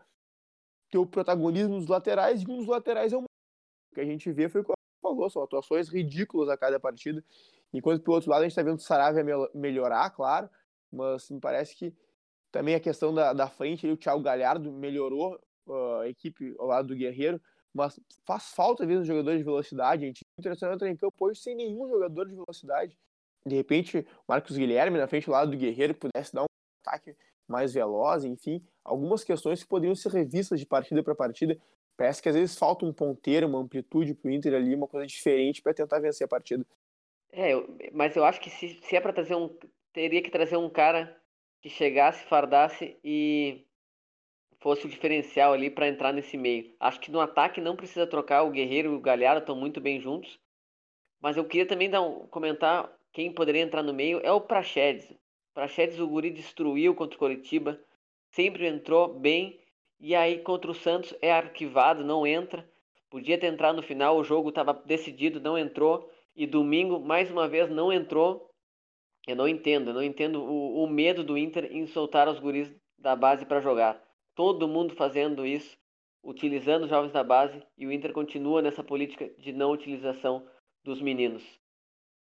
ter 0.91 0.99
o 0.99 1.07
protagonismo 1.07 1.79
dos 1.79 1.89
laterais 1.89 2.43
e 2.43 2.51
um 2.51 2.59
dos 2.59 2.67
laterais 2.67 3.13
é 3.13 3.17
o 3.17 3.25
que 3.95 4.01
a 4.01 4.05
gente 4.05 4.31
vê 4.31 4.49
foi 4.49 4.61
o 4.61 4.65
que 4.65 4.73
falou, 5.03 5.31
são 5.31 5.43
atuações 5.43 5.89
ridículas 5.89 6.49
a 6.49 6.57
cada 6.57 6.79
partida. 6.79 7.25
Enquanto 7.73 8.03
pelo 8.03 8.15
outro 8.15 8.31
lado 8.31 8.41
a 8.41 8.45
gente 8.45 8.53
está 8.53 8.63
vendo 8.63 8.79
o 8.79 8.83
Saravia 8.83 9.25
melhorar, 9.55 10.11
claro, 10.11 10.49
mas 10.93 11.31
me 11.31 11.41
parece 11.41 11.75
que 11.75 11.95
também 12.51 12.75
a 12.75 12.81
questão 12.81 13.13
da, 13.13 13.33
da 13.33 13.49
frente, 13.49 13.87
o 13.87 13.97
Thiago 13.97 14.23
Galhardo 14.23 14.73
melhorou 14.73 15.39
uh, 15.69 16.05
equipe 16.05 16.55
ao 16.59 16.67
lado 16.67 16.89
do 16.89 16.97
Guerreiro, 16.97 17.41
mas 17.75 17.99
faz 18.27 18.51
falta 18.51 18.83
às 18.83 18.89
vezes 18.89 19.03
um 19.03 19.07
jogador 19.07 19.37
de 19.37 19.43
velocidade. 19.43 20.05
A 20.05 20.07
gente 20.07 20.23
o 20.23 20.41
Internacional 20.41 20.75
entra 20.75 20.89
em 20.89 20.97
campo 20.97 21.15
hoje 21.27 21.41
sem 21.41 21.55
nenhum 21.55 21.89
jogador 21.89 22.27
de 22.27 22.35
velocidade. 22.35 22.99
De 23.47 23.55
repente, 23.55 24.07
Marcos 24.27 24.57
Guilherme 24.57 24.99
na 24.99 25.07
frente 25.07 25.27
do 25.27 25.33
lado 25.33 25.51
do 25.51 25.57
Guerreiro 25.57 25.95
pudesse 25.95 26.35
dar 26.35 26.43
um 26.43 26.47
ataque 26.85 27.17
mais 27.47 27.73
veloz, 27.73 28.25
enfim, 28.25 28.63
algumas 28.85 29.25
questões 29.25 29.63
que 29.63 29.69
poderiam 29.69 29.95
ser 29.95 30.13
revistas 30.13 30.61
de 30.61 30.67
partida 30.67 31.03
para 31.03 31.15
partida. 31.15 31.59
Parece 31.97 32.23
que 32.23 32.29
às 32.29 32.35
vezes 32.35 32.57
falta 32.57 32.85
um 32.85 32.93
ponteiro, 32.93 33.47
uma 33.47 33.59
amplitude 33.59 34.15
para 34.15 34.29
o 34.29 34.33
Inter 34.33 34.55
ali, 34.55 34.75
uma 34.75 34.87
coisa 34.87 35.07
diferente 35.07 35.63
para 35.63 35.75
tentar 35.75 35.99
vencer 35.99 36.25
a 36.25 36.29
partida. 36.29 36.65
É, 37.33 37.53
mas 37.93 38.15
eu 38.17 38.25
acho 38.25 38.41
que 38.41 38.51
se, 38.51 38.79
se 38.83 38.97
é 38.97 39.01
para 39.01 39.13
trazer 39.13 39.35
um. 39.35 39.57
Teria 39.93 40.23
que 40.23 40.31
trazer 40.31 40.57
um 40.57 40.71
cara 40.71 41.17
que 41.61 41.69
chegasse, 41.69 42.25
fardasse 42.27 42.97
e 43.03 43.67
fosse 44.61 44.87
o 44.87 44.89
diferencial 44.89 45.53
ali 45.53 45.71
para 45.71 45.89
entrar 45.89 46.13
nesse 46.13 46.37
meio. 46.37 46.75
Acho 46.81 47.01
que 47.01 47.11
no 47.11 47.21
ataque 47.21 47.61
não 47.61 47.77
precisa 47.77 48.07
trocar, 48.07 48.43
o 48.43 48.51
Guerreiro 48.51 48.93
e 48.93 48.97
o 48.97 49.01
Galhardo 49.01 49.41
estão 49.41 49.57
muito 49.57 49.81
bem 49.81 50.01
juntos. 50.01 50.39
Mas 51.21 51.37
eu 51.37 51.45
queria 51.45 51.67
também 51.67 51.91
dar 51.91 52.03
um, 52.03 52.27
comentar 52.29 52.93
quem 53.13 53.33
poderia 53.33 53.63
entrar 53.63 53.83
no 53.83 53.93
meio 53.93 54.21
é 54.23 54.31
o 54.33 54.41
Praxedes. 54.41 55.13
Praxedes 55.55 55.99
o 55.99 56.07
Guri 56.07 56.31
destruiu 56.31 56.95
contra 56.95 57.17
o 57.17 57.19
Coritiba, 57.19 57.81
sempre 58.31 58.67
entrou 58.67 59.09
bem 59.15 59.59
e 59.99 60.15
aí 60.15 60.39
contra 60.39 60.71
o 60.71 60.75
Santos 60.75 61.15
é 61.21 61.33
arquivado, 61.33 62.05
não 62.05 62.27
entra. 62.27 62.69
Podia 63.11 63.39
ter 63.39 63.47
entrado 63.47 63.77
no 63.77 63.83
final, 63.83 64.17
o 64.17 64.25
jogo 64.25 64.51
estava 64.51 64.73
decidido, 64.73 65.41
não 65.41 65.59
entrou. 65.59 66.11
E 66.37 66.47
domingo, 66.47 67.01
mais 67.01 67.31
uma 67.31 67.49
vez, 67.49 67.69
não 67.69 67.93
entrou. 67.93 68.49
Eu 69.27 69.35
não 69.35 69.49
entendo, 69.49 69.91
eu 69.91 69.95
não 69.95 70.03
entendo 70.03 70.43
o, 70.43 70.85
o 70.85 70.87
medo 70.87 71.25
do 71.25 71.37
Inter 71.37 71.69
em 71.73 71.87
soltar 71.87 72.29
os 72.29 72.39
guris 72.39 72.73
da 72.97 73.17
base 73.17 73.45
para 73.45 73.61
jogar. 73.61 74.01
Todo 74.39 74.69
mundo 74.69 74.95
fazendo 74.95 75.45
isso, 75.45 75.77
utilizando 76.23 76.85
os 76.85 76.91
jovens 76.91 77.13
da 77.13 77.25
base, 77.25 77.61
e 77.77 77.85
o 77.85 77.91
Inter 77.91 78.13
continua 78.13 78.63
nessa 78.63 78.85
política 78.85 79.29
de 79.37 79.53
não 79.53 79.73
utilização 79.73 80.47
dos 80.85 81.03
meninos. 81.03 81.43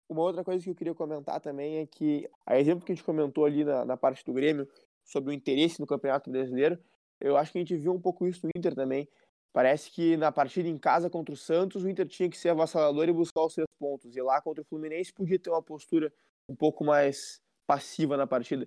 Uma 0.09 0.23
outra 0.23 0.43
coisa 0.43 0.65
que 0.65 0.71
eu 0.71 0.75
queria 0.75 0.95
comentar 0.95 1.39
também 1.39 1.77
é 1.77 1.87
que, 1.87 2.27
a 2.47 2.59
exemplo 2.59 2.83
que 2.83 2.93
a 2.93 2.95
gente 2.95 3.05
comentou 3.05 3.45
ali 3.45 3.63
na, 3.63 3.85
na 3.85 3.95
parte 3.95 4.25
do 4.25 4.33
Grêmio, 4.33 4.67
sobre 5.05 5.29
o 5.29 5.35
interesse 5.35 5.79
no 5.81 5.87
Campeonato 5.87 6.31
Brasileiro, 6.31 6.83
eu 7.21 7.37
acho 7.37 7.53
que 7.53 7.59
a 7.59 7.61
gente 7.61 7.77
viu 7.77 7.93
um 7.93 8.01
pouco 8.01 8.27
isso 8.27 8.47
no 8.47 8.53
Inter 8.57 8.75
também. 8.75 9.07
Parece 9.53 9.91
que 9.91 10.17
na 10.17 10.33
partida 10.33 10.67
em 10.67 10.79
casa 10.79 11.11
contra 11.11 11.35
o 11.35 11.37
Santos, 11.37 11.85
o 11.85 11.91
Inter 11.91 12.09
tinha 12.09 12.31
que 12.31 12.39
ser 12.39 12.49
avassalador 12.49 13.07
e 13.07 13.13
buscar 13.13 13.45
os 13.45 13.53
seus 13.53 13.69
pontos. 13.79 14.17
E 14.17 14.23
lá 14.23 14.41
contra 14.41 14.63
o 14.63 14.67
Fluminense 14.67 15.13
podia 15.13 15.39
ter 15.39 15.51
uma 15.51 15.63
postura 15.63 16.11
um 16.49 16.57
pouco 16.57 16.83
mais 16.85 17.39
passiva 17.67 18.17
na 18.17 18.27
partida. 18.27 18.67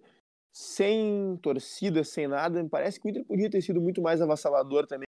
Sem 0.51 1.38
torcida, 1.41 2.03
sem 2.03 2.28
nada, 2.28 2.62
me 2.62 2.69
parece 2.69 2.99
que 2.99 3.08
o 3.08 3.10
Inter 3.10 3.26
podia 3.26 3.49
ter 3.49 3.62
sido 3.62 3.82
muito 3.82 4.02
mais 4.02 4.21
avassalador 4.21 4.86
também. 4.86 5.06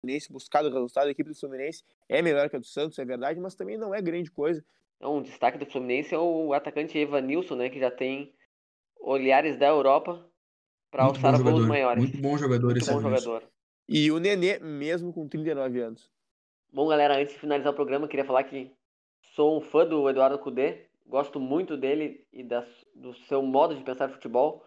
Fluminense, 0.00 0.32
buscado 0.32 0.68
o 0.68 0.72
resultado, 0.72 1.08
a 1.08 1.10
equipe 1.10 1.28
do 1.28 1.36
Fluminense 1.36 1.82
é 2.08 2.22
melhor 2.22 2.48
que 2.48 2.56
a 2.56 2.58
do 2.58 2.64
Santos, 2.64 2.98
é 2.98 3.04
verdade, 3.04 3.40
mas 3.40 3.54
também 3.54 3.76
não 3.76 3.94
é 3.94 4.00
grande 4.00 4.30
coisa. 4.30 4.64
Um 5.00 5.22
destaque 5.22 5.58
do 5.58 5.66
Fluminense 5.66 6.14
é 6.14 6.18
o 6.18 6.52
atacante 6.52 6.96
Evanilson, 6.96 7.56
né, 7.56 7.68
que 7.68 7.78
já 7.78 7.90
tem 7.90 8.32
olhares 9.00 9.56
da 9.58 9.66
Europa 9.66 10.24
para 10.90 11.04
alçar 11.04 11.40
voos 11.40 11.66
maiores. 11.66 12.02
Muito 12.02 12.18
bom 12.18 12.38
jogador 12.38 12.66
Muito 12.66 12.78
esse 12.78 12.92
bom 12.92 13.00
jogador. 13.00 13.42
E 13.88 14.10
o 14.10 14.18
Nenê, 14.18 14.58
mesmo 14.58 15.12
com 15.12 15.28
39 15.28 15.80
anos. 15.80 16.10
Bom, 16.72 16.88
galera, 16.88 17.16
antes 17.16 17.32
de 17.32 17.40
finalizar 17.40 17.72
o 17.72 17.76
programa, 17.76 18.08
queria 18.08 18.24
falar 18.24 18.44
que 18.44 18.70
sou 19.34 19.58
um 19.58 19.60
fã 19.60 19.86
do 19.86 20.08
Eduardo 20.08 20.38
Cudê. 20.38 20.86
Gosto 21.06 21.40
muito 21.40 21.76
dele 21.76 22.26
e 22.30 22.42
das, 22.42 22.66
do 22.94 23.14
seu 23.14 23.42
modo 23.42 23.74
de 23.74 23.82
pensar 23.82 24.10
futebol. 24.10 24.62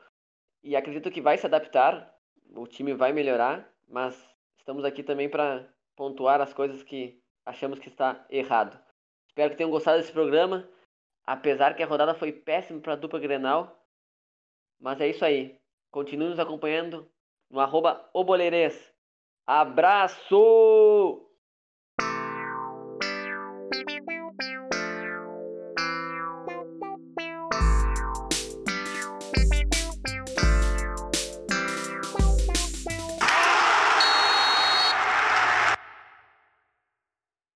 E 0.64 0.76
acredito 0.76 1.12
que 1.12 1.22
vai 1.22 1.38
se 1.38 1.46
adaptar. 1.46 2.14
O 2.56 2.68
time 2.68 2.94
vai 2.94 3.12
melhorar. 3.12 3.72
Mas 3.88 4.22
estamos 4.58 4.86
aqui 4.86 5.04
também 5.04 5.30
para 5.30 5.68
pontuar 5.96 6.42
as 6.42 6.54
coisas 6.54 6.84
que 6.84 7.22
achamos 7.46 7.80
que 7.80 7.90
está 7.90 8.26
errado. 8.30 8.80
Espero 9.28 9.52
que 9.52 9.58
tenham 9.58 9.72
gostado 9.72 9.98
desse 9.98 10.12
programa. 10.12 10.68
Apesar 11.26 11.76
que 11.76 11.84
a 11.84 11.88
rodada 11.88 12.14
foi 12.14 12.32
péssima 12.32 12.80
para 12.80 12.94
a 12.94 12.98
dupla 12.98 13.20
Grenal. 13.20 13.86
Mas 14.80 15.00
é 15.00 15.08
isso 15.08 15.24
aí. 15.24 15.60
Continue 15.92 16.30
nos 16.30 16.40
acompanhando 16.40 17.10
no 17.50 17.60
arroba 17.60 18.10
Oboleirês. 18.14 18.92
Abraço! 19.46 21.31